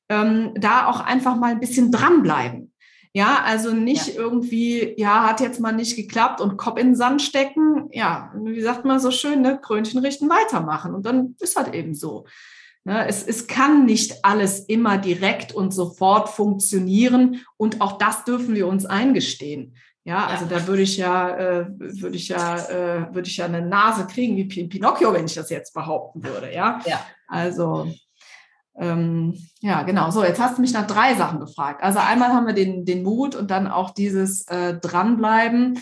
ähm, 0.09 0.51
da 0.55 0.87
auch 0.87 0.99
einfach 0.99 1.35
mal 1.35 1.51
ein 1.51 1.59
bisschen 1.59 1.91
dranbleiben. 1.91 2.71
Ja, 3.15 3.43
also 3.45 3.71
nicht 3.71 4.07
ja. 4.09 4.15
irgendwie, 4.15 4.93
ja, 4.97 5.23
hat 5.23 5.39
jetzt 5.39 5.61
mal 5.61 5.71
nicht 5.71 5.95
geklappt 5.95 6.41
und 6.41 6.57
Kopf 6.57 6.77
in 6.77 6.87
den 6.87 6.95
Sand 6.97 7.21
stecken. 7.21 7.87
Ja, 7.93 8.33
wie 8.35 8.59
sagt 8.59 8.83
man 8.83 8.99
so 8.99 9.09
schön, 9.09 9.41
ne? 9.41 9.57
Krönchen 9.61 10.01
richten, 10.01 10.29
weitermachen. 10.29 10.93
Und 10.93 11.05
dann 11.05 11.33
ist 11.39 11.55
halt 11.55 11.73
eben 11.73 11.93
so. 11.95 12.25
Ne? 12.83 13.07
Es, 13.07 13.23
es 13.25 13.47
kann 13.47 13.85
nicht 13.85 14.25
alles 14.25 14.59
immer 14.65 14.97
direkt 14.97 15.53
und 15.53 15.73
sofort 15.73 16.27
funktionieren. 16.27 17.41
Und 17.55 17.79
auch 17.79 17.97
das 17.97 18.25
dürfen 18.25 18.53
wir 18.53 18.67
uns 18.67 18.85
eingestehen. 18.85 19.77
Ja, 20.03 20.27
also 20.27 20.43
ja. 20.43 20.51
da 20.51 20.67
würde 20.67 20.81
ich 20.81 20.97
ja, 20.97 21.37
äh, 21.37 21.67
würde 21.69 22.17
ich 22.17 22.27
ja, 22.27 22.57
äh, 22.67 23.15
würde 23.15 23.29
ich 23.29 23.37
ja 23.37 23.45
eine 23.45 23.65
Nase 23.65 24.07
kriegen 24.07 24.35
wie 24.35 24.43
Pinocchio, 24.67 25.13
wenn 25.13 25.25
ich 25.25 25.35
das 25.35 25.49
jetzt 25.49 25.73
behaupten 25.73 26.21
würde. 26.21 26.53
Ja, 26.53 26.81
ja. 26.85 26.99
also 27.29 27.89
ähm, 28.77 29.35
ja, 29.61 29.83
genau. 29.83 30.11
So, 30.11 30.23
jetzt 30.23 30.39
hast 30.39 30.57
du 30.57 30.61
mich 30.61 30.73
nach 30.73 30.87
drei 30.87 31.15
Sachen 31.15 31.39
gefragt. 31.39 31.83
Also 31.83 31.99
einmal 31.99 32.33
haben 32.33 32.47
wir 32.47 32.53
den, 32.53 32.85
den 32.85 33.03
Mut 33.03 33.35
und 33.35 33.51
dann 33.51 33.67
auch 33.67 33.91
dieses 33.91 34.47
äh, 34.47 34.75
Dranbleiben. 34.75 35.79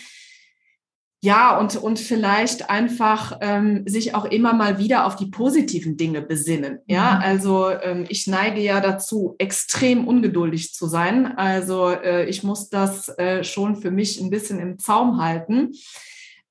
Ja, 1.24 1.58
und, 1.58 1.78
und 1.78 2.00
vielleicht 2.00 2.70
einfach 2.70 3.38
ähm, 3.40 3.84
sich 3.88 4.14
auch 4.14 4.26
immer 4.26 4.52
mal 4.52 4.78
wieder 4.78 5.06
auf 5.06 5.16
die 5.16 5.28
positiven 5.28 5.96
Dinge 5.96 6.22
besinnen. 6.22 6.80
Ja, 6.86 7.16
mhm. 7.16 7.22
also 7.22 7.70
ähm, 7.70 8.06
ich 8.10 8.28
neige 8.28 8.60
ja 8.60 8.82
dazu, 8.82 9.36
extrem 9.38 10.06
ungeduldig 10.06 10.74
zu 10.74 10.88
sein. 10.88 11.38
Also 11.38 11.92
äh, 11.92 12.26
ich 12.26 12.44
muss 12.44 12.70
das 12.70 13.08
äh, 13.18 13.46
schon 13.46 13.78
für 13.78 13.90
mich 13.90 14.20
ein 14.20 14.32
bisschen 14.32 14.60
im 14.60 14.80
Zaum 14.80 15.22
halten. 15.22 15.72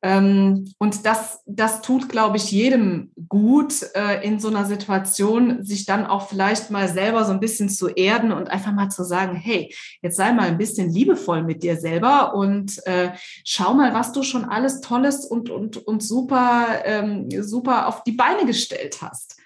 Ähm, 0.04 0.72
und 0.78 1.06
das, 1.06 1.42
das 1.46 1.80
tut, 1.80 2.08
glaube 2.08 2.36
ich, 2.36 2.50
jedem 2.50 3.12
gut 3.28 3.74
äh, 3.94 4.26
in 4.26 4.40
so 4.40 4.48
einer 4.48 4.64
Situation, 4.64 5.64
sich 5.64 5.86
dann 5.86 6.06
auch 6.06 6.28
vielleicht 6.28 6.70
mal 6.72 6.88
selber 6.88 7.24
so 7.24 7.32
ein 7.32 7.38
bisschen 7.38 7.68
zu 7.68 7.88
erden 7.88 8.32
und 8.32 8.50
einfach 8.50 8.72
mal 8.72 8.88
zu 8.88 9.04
sagen, 9.04 9.36
hey, 9.36 9.72
jetzt 10.02 10.16
sei 10.16 10.32
mal 10.32 10.48
ein 10.48 10.58
bisschen 10.58 10.90
liebevoll 10.90 11.44
mit 11.44 11.62
dir 11.62 11.76
selber 11.76 12.34
und 12.34 12.84
äh, 12.86 13.12
schau 13.44 13.74
mal, 13.74 13.94
was 13.94 14.12
du 14.12 14.24
schon 14.24 14.44
alles 14.44 14.80
Tolles 14.80 15.24
und, 15.24 15.50
und, 15.50 15.76
und 15.76 16.02
super, 16.02 16.66
ähm, 16.84 17.28
super 17.42 17.86
auf 17.86 18.02
die 18.02 18.12
Beine 18.12 18.44
gestellt 18.44 19.02
hast. 19.02 19.41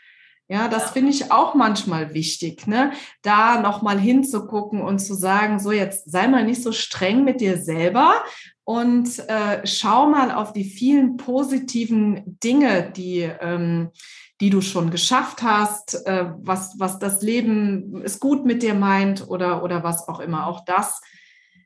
Ja, 0.48 0.68
das 0.68 0.90
finde 0.90 1.10
ich 1.10 1.32
auch 1.32 1.54
manchmal 1.54 2.14
wichtig, 2.14 2.66
ne? 2.68 2.92
Da 3.22 3.60
nochmal 3.60 3.98
hinzugucken 3.98 4.80
und 4.80 5.00
zu 5.00 5.14
sagen, 5.14 5.58
so 5.58 5.72
jetzt 5.72 6.10
sei 6.10 6.28
mal 6.28 6.44
nicht 6.44 6.62
so 6.62 6.70
streng 6.70 7.24
mit 7.24 7.40
dir 7.40 7.60
selber, 7.60 8.22
und 8.66 9.20
äh, 9.28 9.64
schau 9.64 10.08
mal 10.08 10.32
auf 10.32 10.52
die 10.52 10.64
vielen 10.64 11.16
positiven 11.16 12.36
Dinge, 12.42 12.90
die, 12.90 13.20
ähm, 13.20 13.92
die 14.40 14.50
du 14.50 14.60
schon 14.60 14.90
geschafft 14.90 15.42
hast, 15.42 16.04
äh, 16.04 16.32
was, 16.38 16.74
was 16.76 16.98
das 16.98 17.22
Leben 17.22 18.02
es 18.04 18.18
gut 18.18 18.44
mit 18.44 18.64
dir 18.64 18.74
meint 18.74 19.28
oder, 19.28 19.62
oder 19.62 19.84
was 19.84 20.08
auch 20.08 20.18
immer. 20.18 20.48
Auch 20.48 20.64
das 20.64 21.00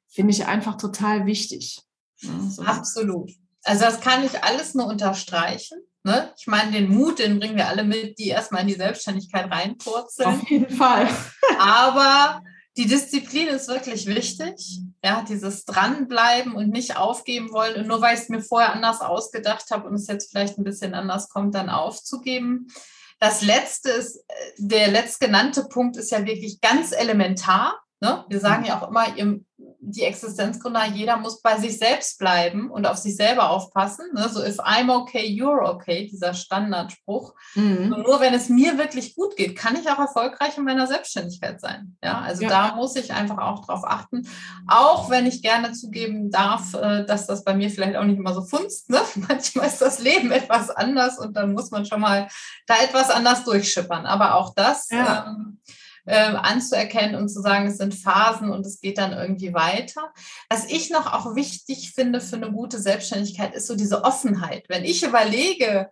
finde 0.09 0.33
ich 0.33 0.45
einfach 0.47 0.77
total 0.77 1.25
wichtig. 1.25 1.81
So. 2.17 2.63
Absolut. 2.65 3.31
Also 3.65 3.85
das 3.87 4.03
kann 4.03 4.23
ich 4.23 4.45
alles 4.45 4.75
nur 4.75 4.87
unterstreichen. 4.87 5.79
Ne? 6.03 6.33
Ich 6.39 6.47
meine, 6.47 6.73
den 6.73 6.89
Mut, 6.89 7.19
den 7.19 7.39
bringen 7.39 7.57
wir 7.57 7.69
alle 7.69 7.85
mit, 7.85 8.19
die 8.19 8.29
erstmal 8.29 8.63
in 8.63 8.69
die 8.69 8.75
Selbstständigkeit 8.75 9.51
reinpurzeln. 9.51 10.29
Auf 10.29 10.49
jeden 10.49 10.75
Fall. 10.75 11.09
Aber 11.59 12.43
die 12.77 12.87
Disziplin 12.87 13.49
ist 13.49 13.69
wirklich 13.69 14.07
wichtig. 14.07 14.81
Ja, 15.05 15.25
dieses 15.29 15.65
Dranbleiben 15.65 16.55
und 16.55 16.71
nicht 16.71 16.97
aufgeben 16.97 17.53
wollen. 17.53 17.77
Und 17.77 17.87
nur 17.87 18.01
weil 18.01 18.15
ich 18.15 18.23
es 18.23 18.29
mir 18.29 18.41
vorher 18.41 18.73
anders 18.73 19.01
ausgedacht 19.01 19.71
habe 19.71 19.89
und 19.89 19.95
es 19.95 20.07
jetzt 20.07 20.31
vielleicht 20.31 20.59
ein 20.59 20.65
bisschen 20.65 20.95
anders 20.95 21.29
kommt, 21.29 21.55
dann 21.55 21.69
aufzugeben. 21.69 22.69
Das 23.19 23.43
letzte 23.43 23.91
ist, 23.91 24.17
äh, 24.17 24.35
der 24.57 24.89
letztgenannte 24.89 25.65
Punkt 25.65 25.99
ist 25.99 26.11
ja 26.11 26.25
wirklich 26.25 26.61
ganz 26.63 26.93
elementar. 26.93 27.79
Ne? 28.01 28.25
Wir 28.29 28.41
sagen 28.41 28.65
ja 28.65 28.81
auch 28.81 28.89
immer, 28.89 29.17
die 29.83 30.03
Existenzgründer, 30.03 30.87
jeder 30.87 31.17
muss 31.17 31.41
bei 31.41 31.59
sich 31.59 31.79
selbst 31.79 32.19
bleiben 32.19 32.71
und 32.71 32.87
auf 32.87 32.99
sich 32.99 33.17
selber 33.17 33.51
aufpassen. 33.51 34.07
Ne? 34.15 34.29
So, 34.29 34.45
if 34.45 34.59
I'm 34.61 34.95
okay, 34.95 35.27
you're 35.27 35.67
okay, 35.67 36.07
dieser 36.07 36.35
Standardspruch. 36.35 37.35
Mhm. 37.55 37.89
Nur 37.89 38.21
wenn 38.21 38.35
es 38.35 38.49
mir 38.49 38.77
wirklich 38.77 39.15
gut 39.15 39.37
geht, 39.37 39.57
kann 39.57 39.77
ich 39.77 39.89
auch 39.89 39.99
erfolgreich 39.99 40.59
in 40.59 40.65
meiner 40.65 40.87
Selbstständigkeit 40.87 41.61
sein. 41.61 41.97
Ja, 42.05 42.21
also 42.21 42.43
ja. 42.43 42.49
da 42.49 42.77
muss 42.77 42.95
ich 42.97 43.13
einfach 43.13 43.39
auch 43.39 43.65
drauf 43.65 43.83
achten. 43.85 44.29
Auch 44.69 45.09
wenn 45.09 45.27
ich 45.27 45.43
gerne 45.43 45.73
zugeben 45.73 46.31
darf, 46.31 46.75
äh, 46.75 47.07
dass 47.07 47.27
das 47.27 47.43
bei 47.43 47.55
mir 47.55 47.71
vielleicht 47.71 47.97
auch 47.97 48.05
nicht 48.05 48.19
immer 48.19 48.35
so 48.35 48.43
funzt. 48.43 48.91
Ne? 48.91 49.01
Manchmal 49.29 49.67
ist 49.67 49.81
das 49.81 49.99
Leben 49.99 50.31
etwas 50.31 50.71
anders 50.71 51.19
und 51.19 51.35
dann 51.35 51.55
muss 51.55 51.71
man 51.71 51.87
schon 51.87 52.01
mal 52.01 52.29
da 52.67 52.75
etwas 52.83 53.09
anders 53.11 53.45
durchschippern. 53.45 54.05
Aber 54.05 54.35
auch 54.35 54.55
das. 54.55 54.89
Ja. 54.91 55.27
Ähm, 55.29 55.59
äh, 56.07 56.17
anzuerkennen 56.17 57.17
und 57.17 57.29
zu 57.29 57.41
sagen, 57.41 57.67
es 57.67 57.79
sind 57.79 57.95
Phasen 57.95 58.51
und 58.51 58.67
es 58.67 58.81
geht 58.81 58.99
dann 58.99 59.13
irgendwie 59.13 59.55
weiter. 59.55 60.13
Was 60.49 60.67
ich 60.67 60.91
noch 60.91 61.13
auch 61.13 61.35
wichtig 61.35 61.93
finde 61.95 62.21
für 62.21 62.37
eine 62.37 62.51
gute 62.53 62.79
Selbstständigkeit, 62.79 63.55
ist 63.55 63.67
so 63.67 63.77
diese 63.77 64.05
Offenheit. 64.05 64.65
Wenn 64.69 64.85
ich 64.85 65.03
überlege, 65.03 65.91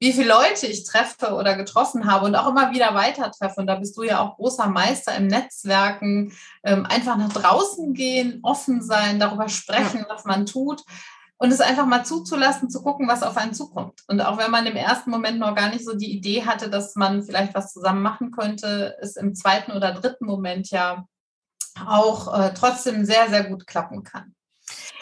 wie 0.00 0.12
viele 0.12 0.28
Leute 0.28 0.66
ich 0.66 0.84
treffe 0.84 1.34
oder 1.34 1.56
getroffen 1.56 2.10
habe 2.10 2.26
und 2.26 2.36
auch 2.36 2.48
immer 2.48 2.72
wieder 2.72 2.94
weiter 2.94 3.32
treffe. 3.32 3.60
Und 3.60 3.66
da 3.66 3.74
bist 3.74 3.96
du 3.96 4.04
ja 4.04 4.20
auch 4.20 4.36
großer 4.36 4.68
Meister 4.68 5.16
im 5.16 5.26
Netzwerken. 5.26 6.32
Ähm, 6.62 6.86
einfach 6.86 7.16
nach 7.16 7.32
draußen 7.32 7.94
gehen, 7.94 8.38
offen 8.42 8.80
sein, 8.80 9.18
darüber 9.18 9.48
sprechen, 9.48 10.00
ja. 10.00 10.06
was 10.08 10.24
man 10.24 10.46
tut 10.46 10.84
und 11.38 11.52
es 11.52 11.60
einfach 11.60 11.86
mal 11.86 12.04
zuzulassen, 12.04 12.68
zu 12.68 12.82
gucken, 12.82 13.08
was 13.08 13.22
auf 13.22 13.36
einen 13.36 13.54
zukommt. 13.54 14.02
Und 14.08 14.20
auch 14.20 14.38
wenn 14.38 14.50
man 14.50 14.66
im 14.66 14.76
ersten 14.76 15.10
Moment 15.10 15.38
noch 15.38 15.54
gar 15.54 15.70
nicht 15.70 15.84
so 15.84 15.96
die 15.96 16.10
Idee 16.10 16.44
hatte, 16.44 16.68
dass 16.68 16.96
man 16.96 17.22
vielleicht 17.22 17.54
was 17.54 17.72
zusammen 17.72 18.02
machen 18.02 18.32
könnte, 18.32 18.96
ist 19.00 19.16
im 19.16 19.34
zweiten 19.34 19.72
oder 19.72 19.92
dritten 19.92 20.26
Moment 20.26 20.70
ja 20.70 21.06
auch 21.86 22.36
äh, 22.36 22.52
trotzdem 22.54 23.04
sehr, 23.04 23.28
sehr 23.28 23.44
gut 23.44 23.66
klappen 23.66 24.02
kann. 24.02 24.34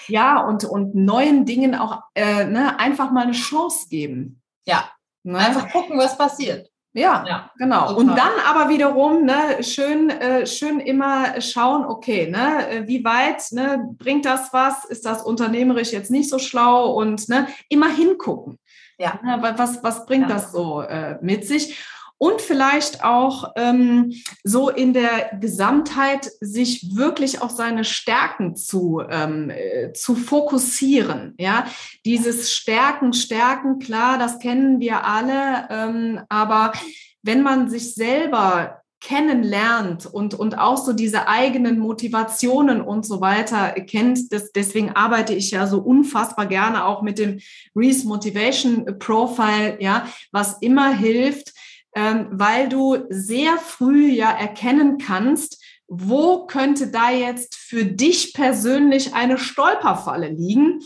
Ja, 0.09 0.43
und, 0.43 0.65
und 0.65 0.95
neuen 0.95 1.47
Dingen 1.47 1.75
auch 1.75 2.03
äh, 2.15 2.45
ne, 2.45 2.79
einfach 2.79 3.11
mal 3.11 3.25
eine 3.25 3.33
Chance 3.33 3.89
geben. 3.89 4.43
Ja, 4.65 4.91
ne? 5.23 5.39
einfach 5.39 5.71
gucken, 5.73 5.99
was 5.99 6.19
passiert. 6.19 6.71
Ja, 6.97 7.25
ja 7.29 7.51
genau. 7.59 7.89
Total. 7.89 7.97
Und 7.97 8.09
dann 8.17 8.33
aber 8.49 8.71
wiederum 8.71 9.25
ne, 9.27 9.63
schön, 9.63 10.09
äh, 10.09 10.47
schön 10.47 10.81
immer 10.81 11.41
schauen, 11.43 11.85
okay, 11.85 12.31
ne, 12.31 12.69
äh, 12.71 12.89
wie 12.89 13.05
weit 13.05 13.53
ne, 13.53 13.91
bringt 13.99 14.25
das 14.25 14.53
was? 14.53 14.87
Ist 14.87 15.05
das 15.05 15.23
unternehmerisch 15.23 15.93
jetzt 15.93 16.11
nicht 16.11 16.31
so 16.31 16.39
schlau? 16.39 16.93
Und 16.93 17.29
ne, 17.29 17.49
immer 17.69 17.91
hingucken. 17.91 18.59
Ja. 18.99 19.21
Ne, 19.23 19.55
was, 19.57 19.83
was 19.85 20.07
bringt 20.07 20.31
ja. 20.31 20.35
das 20.37 20.53
so 20.53 20.81
äh, 20.81 21.19
mit 21.21 21.47
sich? 21.47 21.79
Und 22.19 22.41
vielleicht 22.41 23.05
auch 23.05 23.53
ähm, 23.57 24.13
so 24.43 24.71
in 24.71 24.93
der 24.93 25.39
Gesamtheit 25.41 26.31
sich 26.41 26.97
wirklich 26.97 27.43
auf 27.43 27.51
seine 27.51 27.85
Stärken 27.85 28.57
zu, 28.57 29.03
ähm, 29.09 29.51
äh, 29.51 29.93
zu 29.93 30.15
fokussieren. 30.15 31.35
Ja, 31.39 31.67
dieses 32.05 32.53
Stärken, 32.53 33.13
Stärken, 33.13 33.79
klar, 33.79 34.19
das 34.19 34.39
kennen 34.39 34.81
wir 34.81 35.05
alle, 35.05 35.69
ähm, 35.71 36.21
aber 36.29 36.73
wenn 37.23 37.43
man 37.43 37.69
sich 37.69 37.95
selber 37.95 38.83
kennenlernt 39.01 40.07
und, 40.07 40.35
und 40.35 40.59
auch 40.59 40.79
so 40.79 40.93
diese 40.93 41.29
eigenen 41.29 41.79
Motivationen 41.79 42.81
und 42.81 43.07
so 43.07 43.21
weiter 43.21 43.71
kennt. 43.73 44.33
Das, 44.33 44.51
deswegen 44.53 44.91
arbeite 44.91 45.33
ich 45.33 45.53
ja 45.53 45.67
so 45.67 45.79
unfassbar 45.79 46.47
gerne 46.47 46.85
auch 46.85 47.03
mit 47.03 47.19
dem 47.19 47.39
Reese 47.77 48.09
Motivation 48.09 48.99
Profile, 48.99 49.77
ja, 49.81 50.09
was 50.33 50.61
immer 50.61 50.93
hilft, 50.93 51.53
ähm, 51.97 52.29
weil 52.31 52.69
du 52.69 52.99
sehr 53.09 53.57
früh 53.57 54.11
ja 54.11 54.31
erkennen 54.31 54.99
kannst, 54.99 55.65
wo 55.89 56.47
könnte 56.47 56.89
da 56.89 57.11
jetzt 57.11 57.55
für 57.55 57.85
dich 57.85 58.35
persönlich 58.35 59.15
eine 59.15 59.39
Stolperfalle 59.39 60.29
liegen? 60.29 60.81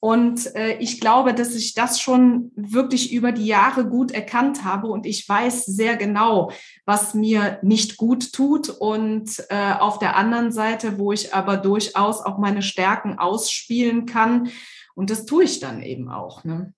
Und 0.00 0.54
äh, 0.54 0.78
ich 0.78 1.00
glaube, 1.00 1.34
dass 1.34 1.54
ich 1.54 1.74
das 1.74 2.00
schon 2.00 2.52
wirklich 2.54 3.12
über 3.12 3.32
die 3.32 3.46
Jahre 3.46 3.86
gut 3.86 4.12
erkannt 4.12 4.64
habe 4.64 4.86
und 4.86 5.04
ich 5.04 5.28
weiß 5.28 5.66
sehr 5.66 5.96
genau, 5.96 6.52
was 6.86 7.12
mir 7.12 7.58
nicht 7.62 7.96
gut 7.96 8.32
tut 8.32 8.68
und 8.68 9.44
äh, 9.50 9.72
auf 9.72 9.98
der 9.98 10.16
anderen 10.16 10.52
Seite, 10.52 10.98
wo 10.98 11.12
ich 11.12 11.34
aber 11.34 11.56
durchaus 11.56 12.20
auch 12.20 12.38
meine 12.38 12.62
Stärken 12.62 13.18
ausspielen 13.18 14.06
kann. 14.06 14.48
Und 14.94 15.10
das 15.10 15.26
tue 15.26 15.44
ich 15.44 15.60
dann 15.60 15.82
eben 15.82 16.08
auch. 16.08 16.44
Ne? 16.44 16.72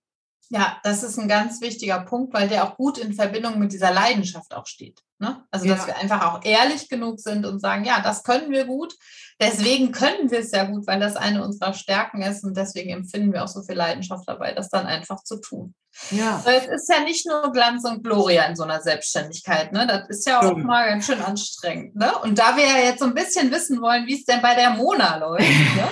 Ja, 0.50 0.78
das 0.82 1.02
ist 1.02 1.18
ein 1.18 1.28
ganz 1.28 1.60
wichtiger 1.60 2.00
Punkt, 2.00 2.32
weil 2.32 2.48
der 2.48 2.64
auch 2.64 2.76
gut 2.76 2.96
in 2.96 3.12
Verbindung 3.12 3.58
mit 3.58 3.72
dieser 3.72 3.92
Leidenschaft 3.92 4.54
auch 4.54 4.66
steht. 4.66 5.02
Ne? 5.18 5.44
Also, 5.50 5.66
dass 5.66 5.80
ja. 5.80 5.88
wir 5.88 5.96
einfach 5.98 6.24
auch 6.24 6.44
ehrlich 6.44 6.88
genug 6.88 7.20
sind 7.20 7.44
und 7.44 7.60
sagen, 7.60 7.84
ja, 7.84 8.00
das 8.00 8.22
können 8.22 8.50
wir 8.50 8.64
gut. 8.64 8.94
Deswegen 9.40 9.92
können 9.92 10.30
wir 10.30 10.40
es 10.40 10.52
ja 10.52 10.64
gut, 10.64 10.86
weil 10.86 11.00
das 11.00 11.16
eine 11.16 11.44
unserer 11.44 11.74
Stärken 11.74 12.22
ist 12.22 12.44
und 12.44 12.56
deswegen 12.56 12.90
empfinden 12.90 13.32
wir 13.32 13.44
auch 13.44 13.48
so 13.48 13.62
viel 13.62 13.74
Leidenschaft 13.74 14.24
dabei, 14.26 14.52
das 14.52 14.70
dann 14.70 14.86
einfach 14.86 15.22
zu 15.22 15.40
tun. 15.40 15.74
Ja. 16.10 16.40
Weil 16.44 16.58
es 16.58 16.82
ist 16.82 16.88
ja 16.88 17.00
nicht 17.02 17.26
nur 17.26 17.52
Glanz 17.52 17.84
und 17.84 18.02
Gloria 18.02 18.44
in 18.44 18.56
so 18.56 18.62
einer 18.62 18.80
Selbstständigkeit. 18.80 19.72
Ne? 19.72 19.86
Das 19.86 20.08
ist 20.08 20.26
ja 20.26 20.38
auch 20.38 20.52
Stimmt. 20.52 20.64
mal 20.64 20.88
ganz 20.88 21.06
schön 21.06 21.20
anstrengend. 21.20 21.96
Ne? 21.96 22.16
Und 22.18 22.38
da 22.38 22.56
wir 22.56 22.64
ja 22.64 22.78
jetzt 22.78 23.00
so 23.00 23.04
ein 23.04 23.14
bisschen 23.14 23.50
wissen 23.50 23.80
wollen, 23.82 24.06
wie 24.06 24.14
es 24.14 24.24
denn 24.24 24.40
bei 24.40 24.54
der 24.54 24.70
Mona 24.70 25.16
läuft, 25.16 25.42
ne? 25.76 25.88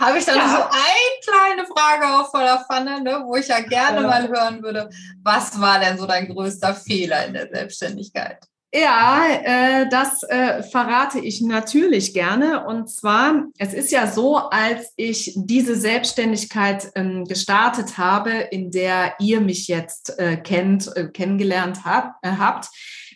Habe 0.00 0.18
ich 0.18 0.24
dann 0.24 0.36
ja. 0.36 0.48
so 0.48 0.56
eine 0.56 1.20
kleine 1.24 1.66
Frage 1.66 2.20
auf 2.20 2.30
voller 2.30 2.64
Pfanne, 2.64 3.02
ne, 3.02 3.22
wo 3.24 3.36
ich 3.36 3.48
ja 3.48 3.60
gerne 3.60 4.02
ja. 4.02 4.06
mal 4.06 4.28
hören 4.28 4.62
würde, 4.62 4.90
was 5.22 5.60
war 5.60 5.80
denn 5.80 5.98
so 5.98 6.06
dein 6.06 6.28
größter 6.28 6.74
Fehler 6.74 7.26
in 7.26 7.34
der 7.34 7.48
Selbstständigkeit? 7.48 8.38
Ja, 8.74 9.24
äh, 9.42 9.88
das 9.88 10.22
äh, 10.24 10.62
verrate 10.62 11.18
ich 11.18 11.40
natürlich 11.40 12.12
gerne. 12.12 12.66
Und 12.66 12.90
zwar, 12.90 13.46
es 13.58 13.72
ist 13.72 13.90
ja 13.90 14.06
so, 14.06 14.36
als 14.36 14.92
ich 14.96 15.32
diese 15.34 15.76
Selbstständigkeit 15.76 16.90
ähm, 16.94 17.24
gestartet 17.24 17.96
habe, 17.96 18.32
in 18.32 18.70
der 18.70 19.14
ihr 19.18 19.40
mich 19.40 19.68
jetzt 19.68 20.18
äh, 20.18 20.36
kennt, 20.36 20.94
äh, 20.94 21.08
kennengelernt 21.08 21.84
hab, 21.84 22.16
äh, 22.22 22.32
habt, 22.38 22.68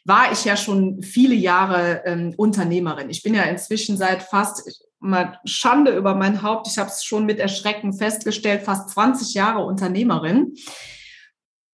war 0.07 0.33
ich 0.33 0.45
ja 0.47 0.57
schon 0.57 1.03
viele 1.03 1.35
Jahre 1.35 2.05
ähm, 2.07 2.33
Unternehmerin. 2.39 3.11
Ich 3.11 3.23
bin 3.23 3.35
ja 3.35 3.43
inzwischen 3.43 3.99
seit 3.99 4.23
fast 4.23 4.90
mal 5.01 5.41
Schande 5.45 5.97
über 5.97 6.15
mein 6.15 6.43
Haupt. 6.43 6.69
Ich 6.69 6.79
habe 6.79 6.91
es 6.91 7.05
schon 7.05 7.27
mit 7.27 7.39
Erschrecken 7.39 7.93
festgestellt, 7.93 8.63
fast 8.63 8.91
20 8.91 9.35
Jahre 9.35 9.65
Unternehmerin. 9.65 10.55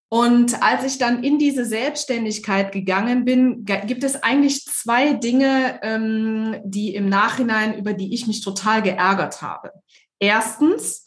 Und 0.08 0.62
als 0.62 0.84
ich 0.84 0.98
dann 0.98 1.24
in 1.24 1.38
diese 1.38 1.64
Selbstständigkeit 1.64 2.70
gegangen 2.70 3.24
bin, 3.24 3.64
gibt 3.64 4.04
es 4.04 4.22
eigentlich 4.22 4.64
zwei 4.64 5.14
Dinge, 5.14 5.80
ähm, 5.82 6.56
die 6.64 6.94
im 6.94 7.08
Nachhinein, 7.08 7.76
über 7.76 7.92
die 7.92 8.14
ich 8.14 8.28
mich 8.28 8.40
total 8.40 8.82
geärgert 8.82 9.42
habe. 9.42 9.72
Erstens, 10.20 11.04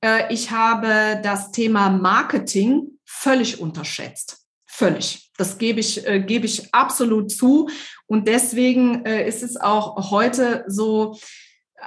äh, 0.00 0.32
ich 0.34 0.50
habe 0.50 1.20
das 1.22 1.52
Thema 1.52 1.90
Marketing 1.90 2.98
völlig 3.04 3.60
unterschätzt. 3.60 4.38
Völlig. 4.66 5.30
Das 5.36 5.58
gebe 5.58 5.78
ich, 5.78 6.06
äh, 6.06 6.20
gebe 6.20 6.46
ich 6.46 6.74
absolut 6.74 7.30
zu. 7.30 7.68
Und 8.06 8.26
deswegen 8.26 9.04
äh, 9.04 9.28
ist 9.28 9.42
es 9.42 9.56
auch 9.56 10.10
heute 10.10 10.64
so, 10.66 11.18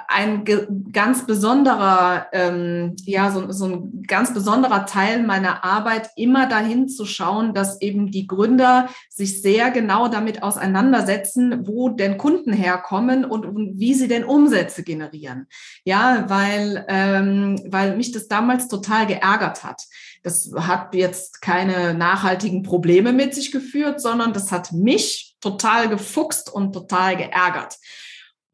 ein 0.08 0.44
ganz 0.92 1.26
besonderer, 1.26 2.26
ähm, 2.32 2.94
ja, 3.04 3.30
so, 3.30 3.50
so 3.52 3.66
ein 3.66 4.02
ganz 4.06 4.34
besonderer 4.34 4.86
Teil 4.86 5.22
meiner 5.22 5.64
Arbeit, 5.64 6.10
immer 6.16 6.46
dahin 6.48 6.88
zu 6.88 7.06
schauen, 7.06 7.54
dass 7.54 7.80
eben 7.80 8.10
die 8.10 8.26
Gründer 8.26 8.88
sich 9.08 9.42
sehr 9.42 9.70
genau 9.70 10.08
damit 10.08 10.42
auseinandersetzen, 10.42 11.66
wo 11.66 11.88
denn 11.88 12.18
Kunden 12.18 12.52
herkommen 12.52 13.24
und, 13.24 13.46
und 13.46 13.78
wie 13.78 13.94
sie 13.94 14.08
denn 14.08 14.24
Umsätze 14.24 14.82
generieren. 14.82 15.46
Ja, 15.84 16.24
weil, 16.28 16.84
ähm, 16.88 17.60
weil 17.68 17.96
mich 17.96 18.12
das 18.12 18.28
damals 18.28 18.68
total 18.68 19.06
geärgert 19.06 19.64
hat. 19.64 19.82
Das 20.22 20.50
hat 20.56 20.94
jetzt 20.94 21.42
keine 21.42 21.94
nachhaltigen 21.94 22.62
Probleme 22.62 23.12
mit 23.12 23.34
sich 23.34 23.52
geführt, 23.52 24.00
sondern 24.00 24.32
das 24.32 24.50
hat 24.52 24.72
mich 24.72 25.36
total 25.40 25.88
gefuchst 25.88 26.52
und 26.52 26.72
total 26.72 27.16
geärgert. 27.16 27.76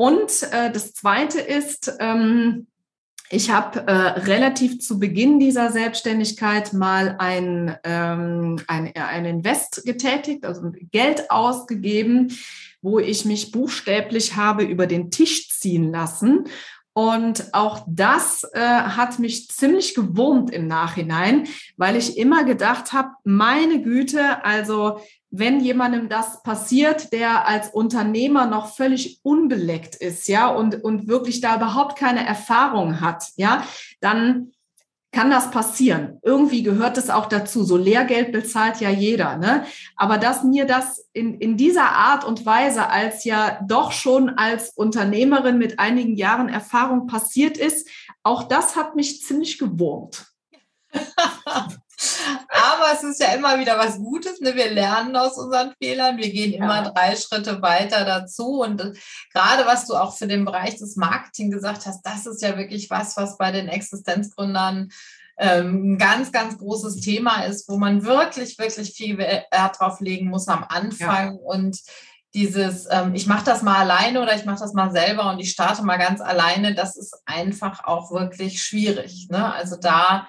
Und 0.01 0.51
äh, 0.51 0.73
das 0.73 0.95
Zweite 0.95 1.41
ist, 1.41 1.93
ähm, 2.01 2.69
ich 3.29 3.51
habe 3.51 3.81
äh, 3.81 3.93
relativ 3.93 4.81
zu 4.81 4.99
Beginn 4.99 5.39
dieser 5.39 5.71
Selbstständigkeit 5.71 6.73
mal 6.73 7.17
ein, 7.19 7.77
ähm, 7.85 8.59
ein, 8.67 8.95
ein 8.97 9.27
Invest 9.27 9.83
getätigt, 9.85 10.47
also 10.47 10.73
Geld 10.91 11.31
ausgegeben, 11.31 12.35
wo 12.81 12.99
ich 12.99 13.27
mich 13.27 13.53
buchstäblich 13.53 14.37
habe 14.37 14.65
über 14.65 14.87
den 14.87 15.11
Tisch 15.11 15.51
ziehen 15.51 15.93
lassen. 15.93 16.45
Und 16.93 17.55
auch 17.55 17.85
das 17.87 18.45
äh, 18.53 18.61
hat 18.61 19.19
mich 19.19 19.49
ziemlich 19.49 19.95
gewurmt 19.95 20.51
im 20.51 20.67
Nachhinein, 20.67 21.47
weil 21.77 21.97
ich 21.97 22.19
immer 22.19 22.45
gedacht 22.45 22.93
habe, 22.93 23.11
meine 23.25 23.81
Güte, 23.81 24.45
also 24.45 25.01
wenn 25.31 25.61
jemandem 25.61 26.09
das 26.09 26.43
passiert, 26.43 27.13
der 27.13 27.47
als 27.47 27.69
Unternehmer 27.69 28.47
noch 28.47 28.75
völlig 28.75 29.21
unbeleckt 29.23 29.95
ist, 29.95 30.27
ja, 30.27 30.49
und, 30.49 30.83
und 30.83 31.07
wirklich 31.07 31.41
da 31.41 31.57
überhaupt 31.57 31.97
keine 31.97 32.27
Erfahrung 32.27 33.01
hat, 33.01 33.25
ja, 33.37 33.65
dann 34.01 34.51
kann 35.13 35.31
das 35.31 35.51
passieren. 35.51 36.19
Irgendwie 36.23 36.63
gehört 36.63 36.97
es 36.97 37.11
auch 37.11 37.27
dazu. 37.27 37.65
So 37.65 37.77
Lehrgeld 37.77 38.31
bezahlt 38.31 38.81
ja 38.81 38.91
jeder, 38.91 39.37
ne? 39.37 39.65
Aber 39.97 40.19
dass 40.19 40.45
mir 40.45 40.67
das 40.67 41.09
in, 41.13 41.35
in 41.35 41.57
dieser 41.57 41.91
Art 41.91 42.25
und 42.25 42.47
Weise 42.47 42.89
als 42.89 43.25
ja 43.25 43.61
doch 43.67 43.91
schon 43.93 44.31
als 44.31 44.71
Unternehmerin 44.71 45.59
mit 45.59 45.81
einigen 45.81 46.17
Jahren 46.17 46.49
Erfahrung 46.49 47.07
passiert 47.07 47.59
ist, 47.59 47.89
auch 48.23 48.45
das 48.45 48.77
hat 48.77 48.95
mich 48.95 49.23
ziemlich 49.23 49.59
gewurmt. 49.59 50.27
Aber 52.49 52.87
es 52.95 53.03
ist 53.03 53.21
ja 53.21 53.35
immer 53.35 53.59
wieder 53.59 53.79
was 53.79 53.99
Gutes. 53.99 54.41
Ne? 54.41 54.55
Wir 54.55 54.71
lernen 54.71 55.17
aus 55.17 55.37
unseren 55.37 55.75
Fehlern. 55.79 56.17
Wir 56.17 56.31
gehen 56.31 56.53
ja. 56.53 56.65
immer 56.65 56.91
drei 56.91 57.17
Schritte 57.17 57.61
weiter 57.63 58.05
dazu. 58.05 58.61
Und 58.61 58.81
äh, 58.81 58.93
gerade 59.33 59.67
was 59.67 59.87
du 59.87 59.95
auch 59.95 60.17
für 60.17 60.27
den 60.27 60.45
Bereich 60.45 60.77
des 60.77 60.97
Marketing 60.97 61.51
gesagt 61.51 61.87
hast, 61.87 62.03
das 62.03 62.27
ist 62.27 62.43
ja 62.43 62.57
wirklich 62.57 62.91
was, 62.91 63.17
was 63.17 63.37
bei 63.37 63.53
den 63.53 63.69
Existenzgründern 63.69 64.91
ähm, 65.39 65.93
ein 65.93 65.99
ganz, 65.99 66.33
ganz 66.33 66.59
großes 66.59 67.01
Thema 67.01 67.45
ist, 67.45 67.69
wo 67.69 67.79
man 67.79 68.05
wirklich, 68.05 68.59
wirklich 68.59 68.93
viel 68.93 69.19
Wert 69.19 69.79
drauf 69.79 70.01
legen 70.01 70.29
muss 70.29 70.49
am 70.49 70.65
Anfang. 70.69 71.35
Ja. 71.35 71.41
Und 71.43 71.81
dieses, 72.35 72.87
ähm, 72.91 73.15
ich 73.15 73.27
mache 73.27 73.45
das 73.45 73.63
mal 73.63 73.79
alleine 73.79 74.23
oder 74.23 74.37
ich 74.37 74.45
mache 74.45 74.61
das 74.61 74.73
mal 74.73 74.93
selber 74.93 75.31
und 75.31 75.41
ich 75.41 75.51
starte 75.51 75.83
mal 75.83 75.97
ganz 75.97 76.21
alleine, 76.21 76.75
das 76.75 76.97
ist 76.97 77.17
einfach 77.27 77.85
auch 77.85 78.13
wirklich 78.13 78.63
schwierig. 78.63 79.29
Ne? 79.31 79.53
Also 79.53 79.77
da 79.77 80.29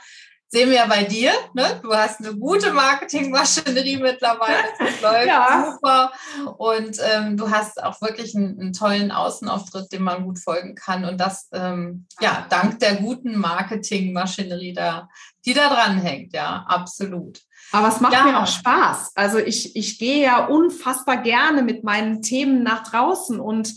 sehen 0.51 0.69
wir 0.69 0.77
ja 0.77 0.85
bei 0.85 1.05
dir. 1.05 1.31
Ne? 1.53 1.79
Du 1.81 1.93
hast 1.93 2.19
eine 2.19 2.35
gute 2.35 2.73
Marketingmaschinerie 2.73 3.97
mittlerweile. 3.97 4.63
Das 4.77 5.01
läuft 5.01 5.27
ja. 5.27 5.71
super. 5.71 6.11
Und 6.57 6.97
ähm, 7.01 7.37
du 7.37 7.49
hast 7.49 7.81
auch 7.81 8.01
wirklich 8.01 8.35
einen, 8.35 8.59
einen, 8.59 8.73
tollen 8.73 9.11
Außenauftritt, 9.11 9.93
dem 9.93 10.03
man 10.03 10.25
gut 10.25 10.39
folgen 10.39 10.75
kann. 10.75 11.05
Und 11.05 11.19
das, 11.21 11.47
ähm, 11.53 12.05
ja, 12.19 12.45
dank 12.49 12.79
der 12.79 12.95
guten 12.95 13.37
Marketingmaschinerie, 13.37 14.73
da, 14.73 15.07
die 15.45 15.53
da 15.53 15.69
dran 15.69 15.97
hängt. 15.99 16.33
Ja, 16.33 16.65
absolut. 16.67 17.39
Aber 17.71 17.87
es 17.87 18.01
macht 18.01 18.13
ja. 18.13 18.23
mir 18.25 18.39
auch 18.41 18.47
Spaß. 18.47 19.13
Also 19.15 19.37
ich, 19.37 19.77
ich 19.77 19.97
gehe 19.97 20.21
ja 20.21 20.45
unfassbar 20.45 21.17
gerne 21.17 21.61
mit 21.61 21.85
meinen 21.85 22.21
Themen 22.21 22.61
nach 22.61 22.83
draußen 22.83 23.39
und 23.39 23.73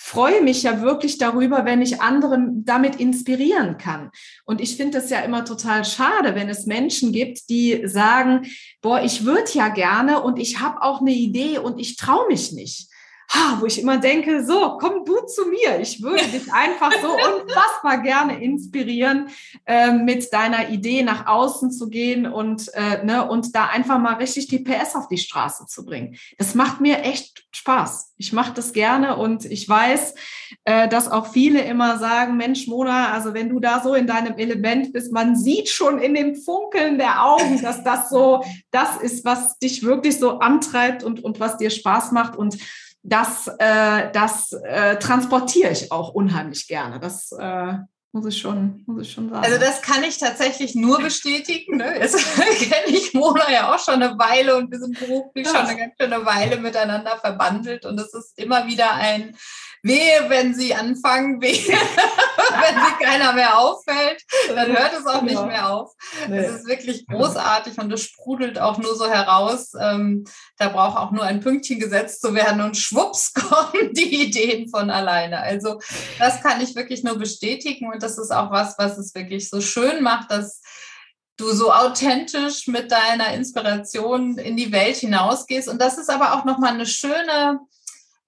freue 0.00 0.42
mich 0.42 0.62
ja 0.62 0.80
wirklich 0.80 1.18
darüber, 1.18 1.64
wenn 1.64 1.82
ich 1.82 2.00
anderen 2.00 2.64
damit 2.64 2.96
inspirieren 2.96 3.78
kann. 3.78 4.10
Und 4.44 4.60
ich 4.60 4.76
finde 4.76 5.00
das 5.00 5.10
ja 5.10 5.20
immer 5.20 5.44
total 5.44 5.84
schade, 5.84 6.36
wenn 6.36 6.48
es 6.48 6.66
Menschen 6.66 7.12
gibt, 7.12 7.50
die 7.50 7.82
sagen, 7.84 8.46
boah, 8.80 9.02
ich 9.02 9.24
würde 9.24 9.50
ja 9.52 9.68
gerne 9.68 10.22
und 10.22 10.38
ich 10.38 10.60
habe 10.60 10.82
auch 10.82 11.00
eine 11.00 11.12
Idee 11.12 11.58
und 11.58 11.80
ich 11.80 11.96
traue 11.96 12.28
mich 12.28 12.52
nicht. 12.52 12.87
Wo 13.60 13.66
ich 13.66 13.80
immer 13.80 13.98
denke, 13.98 14.44
so, 14.44 14.78
komm 14.80 15.04
du 15.04 15.16
zu 15.26 15.46
mir. 15.46 15.80
Ich 15.80 16.02
würde 16.02 16.24
dich 16.24 16.52
einfach 16.52 16.92
so 17.02 17.08
unfassbar 17.42 17.98
gerne 18.02 18.42
inspirieren, 18.42 19.28
äh, 19.66 19.92
mit 19.92 20.32
deiner 20.32 20.70
Idee 20.70 21.02
nach 21.02 21.26
außen 21.26 21.70
zu 21.70 21.88
gehen 21.88 22.26
und, 22.26 22.72
äh, 22.74 23.04
ne, 23.04 23.28
und 23.28 23.54
da 23.54 23.66
einfach 23.66 23.98
mal 23.98 24.14
richtig 24.14 24.48
die 24.48 24.60
PS 24.60 24.94
auf 24.94 25.08
die 25.08 25.18
Straße 25.18 25.66
zu 25.66 25.84
bringen. 25.84 26.16
Das 26.38 26.54
macht 26.54 26.80
mir 26.80 27.02
echt 27.02 27.44
Spaß. 27.52 28.14
Ich 28.16 28.32
mache 28.32 28.52
das 28.54 28.72
gerne 28.72 29.16
und 29.16 29.44
ich 29.44 29.68
weiß, 29.68 30.14
äh, 30.64 30.88
dass 30.88 31.10
auch 31.10 31.26
viele 31.26 31.60
immer 31.62 31.98
sagen, 31.98 32.36
Mensch, 32.36 32.66
Mona, 32.66 33.12
also 33.12 33.34
wenn 33.34 33.48
du 33.48 33.60
da 33.60 33.80
so 33.82 33.94
in 33.94 34.06
deinem 34.06 34.36
Element 34.36 34.92
bist, 34.92 35.12
man 35.12 35.36
sieht 35.36 35.68
schon 35.68 35.98
in 35.98 36.14
dem 36.14 36.34
Funkeln 36.34 36.98
der 36.98 37.24
Augen, 37.24 37.60
dass 37.62 37.84
das 37.84 38.10
so 38.10 38.44
das 38.70 38.96
ist, 38.96 39.24
was 39.24 39.58
dich 39.58 39.82
wirklich 39.82 40.18
so 40.18 40.38
antreibt 40.38 41.02
und, 41.02 41.22
und 41.22 41.40
was 41.40 41.58
dir 41.58 41.70
Spaß 41.70 42.12
macht. 42.12 42.36
Und 42.36 42.58
das, 43.08 43.48
äh, 43.58 44.10
das 44.12 44.52
äh, 44.52 44.96
transportiere 44.98 45.70
ich 45.70 45.90
auch 45.90 46.14
unheimlich 46.14 46.66
gerne. 46.66 47.00
Das 47.00 47.32
äh, 47.32 47.74
muss 48.12 48.26
ich 48.26 48.38
schon, 48.38 48.82
muss 48.86 49.02
ich 49.02 49.12
schon 49.12 49.28
sagen. 49.28 49.44
Also 49.44 49.58
das 49.58 49.82
kann 49.82 50.02
ich 50.02 50.18
tatsächlich 50.18 50.74
nur 50.74 50.98
bestätigen. 51.00 51.76
Ne? 51.76 51.98
Jetzt 51.98 52.16
kenne 52.36 52.88
ich 52.88 53.14
Mona 53.14 53.50
ja 53.50 53.74
auch 53.74 53.78
schon 53.78 54.02
eine 54.02 54.18
Weile 54.18 54.56
und 54.56 54.70
wir 54.70 54.78
sind 54.78 54.98
beruflich 54.98 55.46
schon 55.46 55.56
eine 55.56 55.76
ganz 55.76 55.94
schöne 56.00 56.24
Weile 56.24 56.58
miteinander 56.58 57.18
verbandelt 57.18 57.84
und 57.84 57.98
es 58.00 58.14
ist 58.14 58.38
immer 58.38 58.66
wieder 58.66 58.92
ein 58.92 59.36
wehe, 59.82 60.28
wenn 60.28 60.54
sie 60.54 60.74
anfangen, 60.74 61.40
wehe, 61.42 61.52
wenn 61.52 62.74
sie 62.74 63.04
keiner 63.04 63.32
mehr 63.32 63.58
auffällt, 63.58 64.22
dann 64.48 64.68
hört 64.68 64.92
es 64.98 65.06
auch 65.06 65.22
nicht 65.22 65.46
mehr 65.46 65.70
auf. 65.70 65.92
Es 66.30 66.56
ist 66.56 66.66
wirklich 66.66 67.06
großartig 67.06 67.78
und 67.78 67.92
es 67.92 68.02
sprudelt 68.02 68.58
auch 68.58 68.78
nur 68.78 68.94
so 68.94 69.08
heraus. 69.08 69.72
Ähm, 69.80 70.24
da 70.56 70.68
braucht 70.68 70.96
auch 70.96 71.10
nur 71.10 71.24
ein 71.24 71.40
Pünktchen 71.40 71.78
gesetzt 71.80 72.20
zu 72.20 72.34
werden 72.34 72.60
und 72.60 72.76
schwupps 72.76 73.32
kommen 73.34 73.92
die 73.92 74.22
Ideen 74.26 74.68
von 74.68 74.90
alleine. 74.90 75.40
Also 75.40 75.80
das 76.18 76.42
kann 76.42 76.60
ich 76.60 76.74
wirklich 76.74 77.04
nur 77.04 77.18
bestätigen 77.18 77.90
und 77.92 78.02
das 78.02 78.18
ist 78.18 78.32
auch 78.32 78.50
was, 78.50 78.76
was 78.78 78.98
es 78.98 79.14
wirklich 79.14 79.48
so 79.48 79.60
schön 79.60 80.02
macht, 80.02 80.30
dass 80.30 80.60
du 81.38 81.52
so 81.52 81.72
authentisch 81.72 82.66
mit 82.66 82.90
deiner 82.90 83.32
Inspiration 83.32 84.38
in 84.38 84.56
die 84.56 84.72
Welt 84.72 84.96
hinausgehst. 84.96 85.68
Und 85.68 85.80
das 85.80 85.96
ist 85.96 86.10
aber 86.10 86.34
auch 86.34 86.44
nochmal 86.44 86.74
eine 86.74 86.86
schöne, 86.86 87.60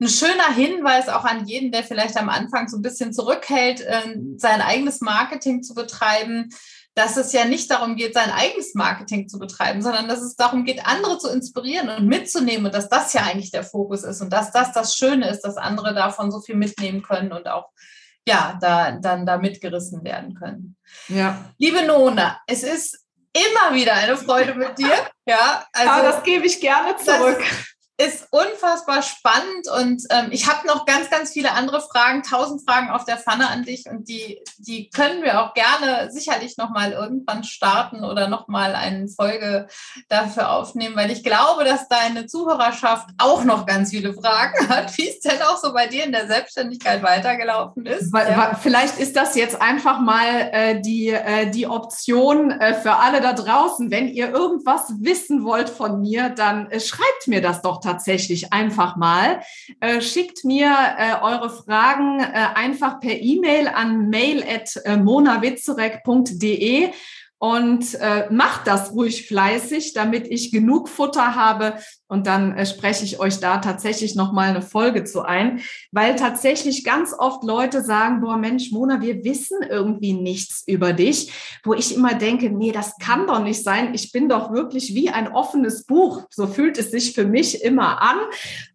ein 0.00 0.08
schöner 0.08 0.52
Hinweis 0.54 1.08
auch 1.08 1.24
an 1.24 1.46
jeden, 1.46 1.72
der 1.72 1.84
vielleicht 1.84 2.16
am 2.16 2.28
Anfang 2.28 2.68
so 2.68 2.78
ein 2.78 2.82
bisschen 2.82 3.12
zurückhält, 3.12 3.84
ähm, 3.86 4.36
sein 4.38 4.62
eigenes 4.62 5.00
Marketing 5.00 5.62
zu 5.62 5.74
betreiben, 5.74 6.48
dass 6.94 7.16
es 7.16 7.32
ja 7.32 7.44
nicht 7.44 7.70
darum 7.70 7.96
geht, 7.96 8.14
sein 8.14 8.30
eigenes 8.30 8.74
Marketing 8.74 9.28
zu 9.28 9.38
betreiben, 9.38 9.82
sondern 9.82 10.08
dass 10.08 10.22
es 10.22 10.36
darum 10.36 10.64
geht, 10.64 10.86
andere 10.86 11.18
zu 11.18 11.28
inspirieren 11.28 11.88
und 11.88 12.06
mitzunehmen 12.06 12.66
und 12.66 12.74
dass 12.74 12.88
das 12.88 13.12
ja 13.12 13.22
eigentlich 13.22 13.52
der 13.52 13.62
Fokus 13.62 14.02
ist 14.02 14.20
und 14.20 14.32
dass 14.32 14.52
das 14.52 14.72
das 14.72 14.96
Schöne 14.96 15.28
ist, 15.28 15.42
dass 15.42 15.56
andere 15.56 15.94
davon 15.94 16.32
so 16.32 16.40
viel 16.40 16.56
mitnehmen 16.56 17.02
können 17.02 17.32
und 17.32 17.46
auch 17.46 17.70
ja, 18.26 18.58
da 18.60 18.92
dann 18.92 19.24
da 19.24 19.38
mitgerissen 19.38 20.04
werden 20.04 20.34
können. 20.34 20.76
Ja. 21.08 21.52
Liebe 21.58 21.82
Nona, 21.86 22.40
es 22.46 22.62
ist 22.62 23.04
immer 23.32 23.74
wieder 23.74 23.94
eine 23.94 24.16
Freude 24.16 24.54
mit 24.54 24.78
dir. 24.78 24.94
Ja, 25.26 25.64
also 25.72 25.88
ja, 25.88 26.02
das 26.02 26.22
gebe 26.22 26.46
ich 26.46 26.60
gerne 26.60 26.96
zurück. 26.96 27.38
Das, 27.38 27.69
ist 28.00 28.28
unfassbar 28.30 29.02
spannend 29.02 29.68
und 29.78 30.02
ähm, 30.08 30.28
ich 30.30 30.48
habe 30.48 30.66
noch 30.66 30.86
ganz, 30.86 31.10
ganz 31.10 31.32
viele 31.32 31.52
andere 31.52 31.82
Fragen, 31.82 32.22
tausend 32.22 32.62
Fragen 32.66 32.88
auf 32.88 33.04
der 33.04 33.18
Pfanne 33.18 33.48
an 33.48 33.62
dich 33.62 33.84
und 33.90 34.08
die, 34.08 34.40
die 34.56 34.88
können 34.88 35.22
wir 35.22 35.42
auch 35.42 35.52
gerne 35.52 36.10
sicherlich 36.10 36.56
nochmal 36.56 36.92
irgendwann 36.92 37.44
starten 37.44 38.02
oder 38.02 38.28
nochmal 38.28 38.74
eine 38.74 39.06
Folge 39.08 39.68
dafür 40.08 40.50
aufnehmen, 40.50 40.96
weil 40.96 41.10
ich 41.10 41.22
glaube, 41.22 41.64
dass 41.64 41.88
deine 41.88 42.24
Zuhörerschaft 42.24 43.10
auch 43.18 43.44
noch 43.44 43.66
ganz 43.66 43.90
viele 43.90 44.14
Fragen 44.14 44.68
hat, 44.70 44.96
wie 44.96 45.08
es 45.08 45.20
denn 45.20 45.42
auch 45.42 45.58
so 45.58 45.74
bei 45.74 45.86
dir 45.86 46.04
in 46.04 46.12
der 46.12 46.26
Selbstständigkeit 46.26 47.02
weitergelaufen 47.02 47.84
ist. 47.84 48.14
Weil, 48.14 48.30
ja. 48.30 48.58
Vielleicht 48.62 48.98
ist 48.98 49.14
das 49.14 49.34
jetzt 49.34 49.60
einfach 49.60 50.00
mal 50.00 50.48
äh, 50.52 50.80
die, 50.80 51.08
äh, 51.08 51.50
die 51.50 51.66
Option 51.66 52.50
äh, 52.50 52.72
für 52.72 52.94
alle 52.94 53.20
da 53.20 53.34
draußen. 53.34 53.90
Wenn 53.90 54.08
ihr 54.08 54.30
irgendwas 54.30 54.90
wissen 55.00 55.44
wollt 55.44 55.68
von 55.68 56.00
mir, 56.00 56.30
dann 56.30 56.70
äh, 56.70 56.80
schreibt 56.80 57.26
mir 57.26 57.42
das 57.42 57.60
doch 57.60 57.76
tatsächlich 57.76 57.89
einfach 58.53 58.96
mal. 58.96 59.40
Äh, 59.81 60.00
schickt 60.00 60.44
mir 60.44 60.68
äh, 60.68 61.16
eure 61.22 61.50
Fragen 61.50 62.20
äh, 62.20 62.46
einfach 62.55 63.00
per 63.00 63.20
E-Mail 63.20 63.66
an 63.68 64.09
mail.monawitzurek.de 64.11 66.90
und 67.40 67.94
äh, 67.94 68.31
macht 68.31 68.66
das 68.66 68.92
ruhig 68.92 69.26
fleißig, 69.26 69.94
damit 69.94 70.29
ich 70.29 70.53
genug 70.53 70.90
Futter 70.90 71.35
habe 71.35 71.74
und 72.07 72.26
dann 72.26 72.55
äh, 72.55 72.66
spreche 72.66 73.03
ich 73.03 73.18
euch 73.18 73.40
da 73.40 73.59
tatsächlich 73.59 74.14
noch 74.14 74.33
mal 74.33 74.50
eine 74.50 74.61
Folge 74.61 75.05
zu 75.05 75.22
ein, 75.22 75.61
weil 75.90 76.16
tatsächlich 76.16 76.85
ganz 76.85 77.14
oft 77.18 77.42
Leute 77.42 77.83
sagen, 77.83 78.20
boah 78.20 78.37
Mensch, 78.37 78.72
Mona, 78.72 79.00
wir 79.00 79.24
wissen 79.24 79.62
irgendwie 79.62 80.12
nichts 80.12 80.64
über 80.66 80.92
dich, 80.92 81.33
wo 81.64 81.72
ich 81.72 81.96
immer 81.96 82.12
denke, 82.12 82.50
nee, 82.50 82.72
das 82.72 82.98
kann 82.98 83.26
doch 83.26 83.42
nicht 83.42 83.64
sein. 83.64 83.94
Ich 83.94 84.12
bin 84.12 84.29
doch 84.29 84.53
wirklich 84.53 84.94
wie 84.94 85.09
ein 85.09 85.33
offenes 85.33 85.87
Buch. 85.87 86.24
So 86.29 86.46
fühlt 86.46 86.76
es 86.76 86.90
sich 86.90 87.14
für 87.14 87.24
mich 87.24 87.64
immer 87.64 88.03
an. 88.03 88.18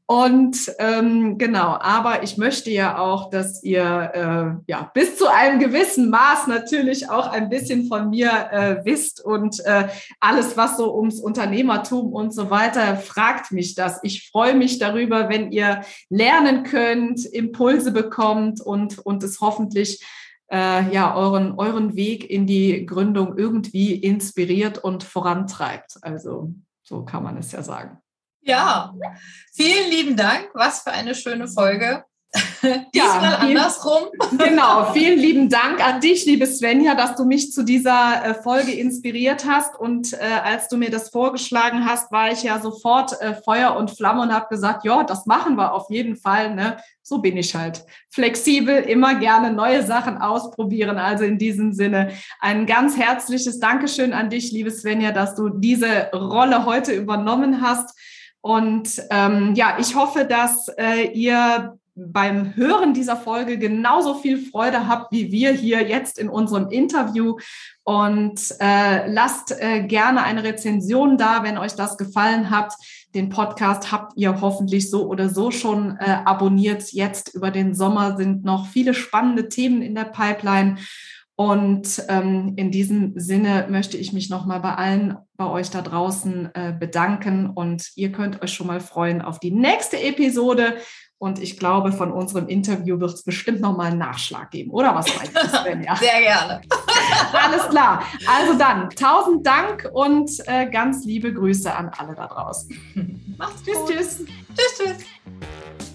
Und 0.08 0.72
ähm, 0.78 1.40
genau, 1.40 1.78
aber 1.80 2.22
ich 2.22 2.38
möchte 2.38 2.70
ja 2.70 3.00
auch, 3.00 3.32
dass 3.32 3.64
ihr 3.64 3.82
äh, 4.14 4.72
ja 4.72 4.92
bis 4.94 5.18
zu 5.18 5.28
einem 5.28 5.60
gewissen 5.60 6.12
Maß 6.12 6.46
natürlich 6.46 7.10
auch 7.10 7.32
ein 7.32 7.50
bisschen 7.50 7.88
von 7.88 8.12
mir 8.12 8.30
äh, 8.52 8.86
wisst 8.86 9.20
und 9.26 9.66
äh, 9.66 9.88
alles, 10.20 10.58
was 10.58 10.78
so 10.78 10.96
ums 10.96 11.20
Unternehmertum 11.20 12.14
und 12.14 12.36
so 12.36 12.52
weiter, 12.52 12.98
fragt 12.98 13.52
mich 13.52 13.74
das. 13.74 14.00
Ich 14.04 14.30
freue 14.30 14.54
mich 14.54 14.78
darüber, 14.78 15.28
wenn 15.30 15.52
ihr 15.52 15.82
lernen 16.10 16.62
könnt, 16.64 17.26
Impulse 17.26 17.92
bekommt 17.92 18.62
und, 18.62 19.00
und 19.00 19.24
es 19.24 19.42
hoffentlich 19.42 20.06
äh, 20.52 20.94
ja 20.94 21.16
euren, 21.16 21.54
euren 21.58 21.96
Weg 21.96 22.30
in 22.30 22.46
die 22.46 22.86
Gründung 22.86 23.40
irgendwie 23.40 23.96
inspiriert 23.96 24.78
und 24.78 25.04
vorantreibt. 25.04 25.98
Also 26.02 26.54
so 26.84 27.04
kann 27.04 27.24
man 27.24 27.38
es 27.38 27.52
ja 27.52 27.64
sagen. 27.64 27.98
Ja, 28.46 28.94
vielen 29.56 29.90
lieben 29.90 30.16
Dank. 30.16 30.50
Was 30.54 30.82
für 30.82 30.92
eine 30.92 31.16
schöne 31.16 31.48
Folge. 31.48 32.06
Diesmal 32.62 32.94
ja, 32.94 33.38
andersrum. 33.40 34.04
Genau, 34.38 34.92
vielen 34.94 35.18
lieben 35.18 35.50
Dank 35.50 35.86
an 35.86 36.02
dich, 36.02 36.26
liebe 36.26 36.46
Svenja, 36.46 36.94
dass 36.94 37.16
du 37.16 37.26
mich 37.26 37.54
zu 37.54 37.64
dieser 37.64 38.24
äh, 38.24 38.34
Folge 38.36 38.74
inspiriert 38.74 39.46
hast. 39.48 39.76
Und 39.80 40.14
äh, 40.14 40.18
als 40.44 40.68
du 40.68 40.78
mir 40.78 40.92
das 40.92 41.10
vorgeschlagen 41.10 41.86
hast, 41.86 42.12
war 42.12 42.32
ich 42.32 42.44
ja 42.44 42.60
sofort 42.60 43.20
äh, 43.20 43.34
Feuer 43.34 43.76
und 43.76 43.90
Flamme 43.90 44.22
und 44.22 44.34
habe 44.34 44.48
gesagt, 44.50 44.84
ja, 44.84 45.04
das 45.04 45.26
machen 45.26 45.56
wir 45.56 45.74
auf 45.74 45.90
jeden 45.90 46.16
Fall. 46.16 46.54
Ne? 46.54 46.78
So 47.02 47.20
bin 47.20 47.38
ich 47.38 47.56
halt. 47.56 47.84
Flexibel, 48.12 48.76
immer 48.76 49.16
gerne 49.16 49.54
neue 49.54 49.84
Sachen 49.84 50.18
ausprobieren. 50.18 50.98
Also 50.98 51.24
in 51.24 51.40
diesem 51.40 51.74
Sinne 51.74 52.12
ein 52.42 52.66
ganz 52.66 52.98
herzliches 52.98 53.60
Dankeschön 53.60 54.14
an 54.14 54.30
dich, 54.30 54.52
liebe 54.52 54.72
Svenja, 54.72 55.12
dass 55.12 55.36
du 55.36 55.50
diese 55.50 56.10
Rolle 56.14 56.66
heute 56.66 56.94
übernommen 56.94 57.62
hast. 57.62 57.98
Und 58.46 59.02
ähm, 59.10 59.56
ja, 59.56 59.78
ich 59.80 59.96
hoffe, 59.96 60.24
dass 60.24 60.68
äh, 60.78 61.12
ihr 61.14 61.80
beim 61.96 62.56
Hören 62.56 62.94
dieser 62.94 63.16
Folge 63.18 63.58
genauso 63.58 64.14
viel 64.14 64.38
Freude 64.38 64.88
habt 64.88 65.12
wie 65.12 65.32
wir 65.32 65.52
hier 65.52 65.82
jetzt 65.82 66.20
in 66.20 66.30
unserem 66.30 66.70
Interview. 66.70 67.40
Und 67.84 68.40
äh, 68.60 69.08
lasst 69.08 69.52
äh, 69.60 69.82
gerne 69.88 70.22
eine 70.22 70.44
Rezension 70.44 71.18
da, 71.18 71.42
wenn 71.42 71.58
euch 71.58 71.74
das 71.74 71.98
gefallen 71.98 72.52
hat. 72.52 72.76
Den 73.16 73.30
Podcast 73.30 73.92
habt 73.92 74.14
ihr 74.16 74.40
hoffentlich 74.42 74.92
so 74.92 75.08
oder 75.08 75.30
so 75.30 75.50
schon 75.50 75.98
äh, 75.98 76.18
abonniert. 76.26 76.92
Jetzt 76.92 77.34
über 77.34 77.50
den 77.50 77.74
Sommer 77.74 78.16
sind 78.16 78.46
noch 78.46 78.68
viele 78.68 78.94
spannende 78.94 79.50
Themen 79.50 79.82
in 79.82 79.96
der 79.96 80.04
Pipeline. 80.04 80.78
Und 81.38 82.02
ähm, 82.08 82.54
in 82.56 82.72
diesem 82.72 83.20
Sinne 83.20 83.68
möchte 83.70 83.98
ich 83.98 84.14
mich 84.14 84.30
nochmal 84.30 84.62
bei 84.62 84.76
allen 84.76 85.18
bei 85.36 85.48
euch 85.48 85.70
da 85.70 85.82
draußen 85.82 86.50
äh, 86.54 86.74
bedanken 86.80 87.50
und 87.50 87.92
ihr 87.96 88.14
könnt 88.14 88.42
euch 88.42 88.54
schon 88.54 88.68
mal 88.68 88.80
freuen 88.80 89.22
auf 89.22 89.40
die 89.40 89.52
nächste 89.52 90.02
Episode. 90.02 90.78
Und 91.18 91.40
ich 91.40 91.58
glaube, 91.58 91.92
von 91.92 92.12
unserem 92.12 92.48
Interview 92.48 93.00
wird 93.00 93.14
es 93.14 93.24
bestimmt 93.24 93.62
nochmal 93.62 93.88
einen 93.88 94.00
Nachschlag 94.00 94.52
geben, 94.52 94.72
oder 94.72 94.94
was 94.94 95.08
meinst 95.16 95.36
du, 95.36 95.48
Svenja? 95.48 95.96
Sehr 96.00 96.22
gerne. 96.22 96.62
Alles 97.34 97.70
klar. 97.70 98.04
Also 98.28 98.58
dann, 98.58 98.90
tausend 98.90 99.46
Dank 99.46 99.90
und 99.94 100.30
äh, 100.46 100.70
ganz 100.70 101.06
liebe 101.06 101.34
Grüße 101.34 101.74
an 101.74 101.90
alle 101.98 102.16
da 102.16 102.28
draußen. 102.28 103.36
Macht's 103.38 103.64
tschüss, 103.64 103.78
gut. 103.78 103.88
Tschüss, 103.90 104.18
tschüss. 104.18 104.28
Tschüss, 104.78 105.95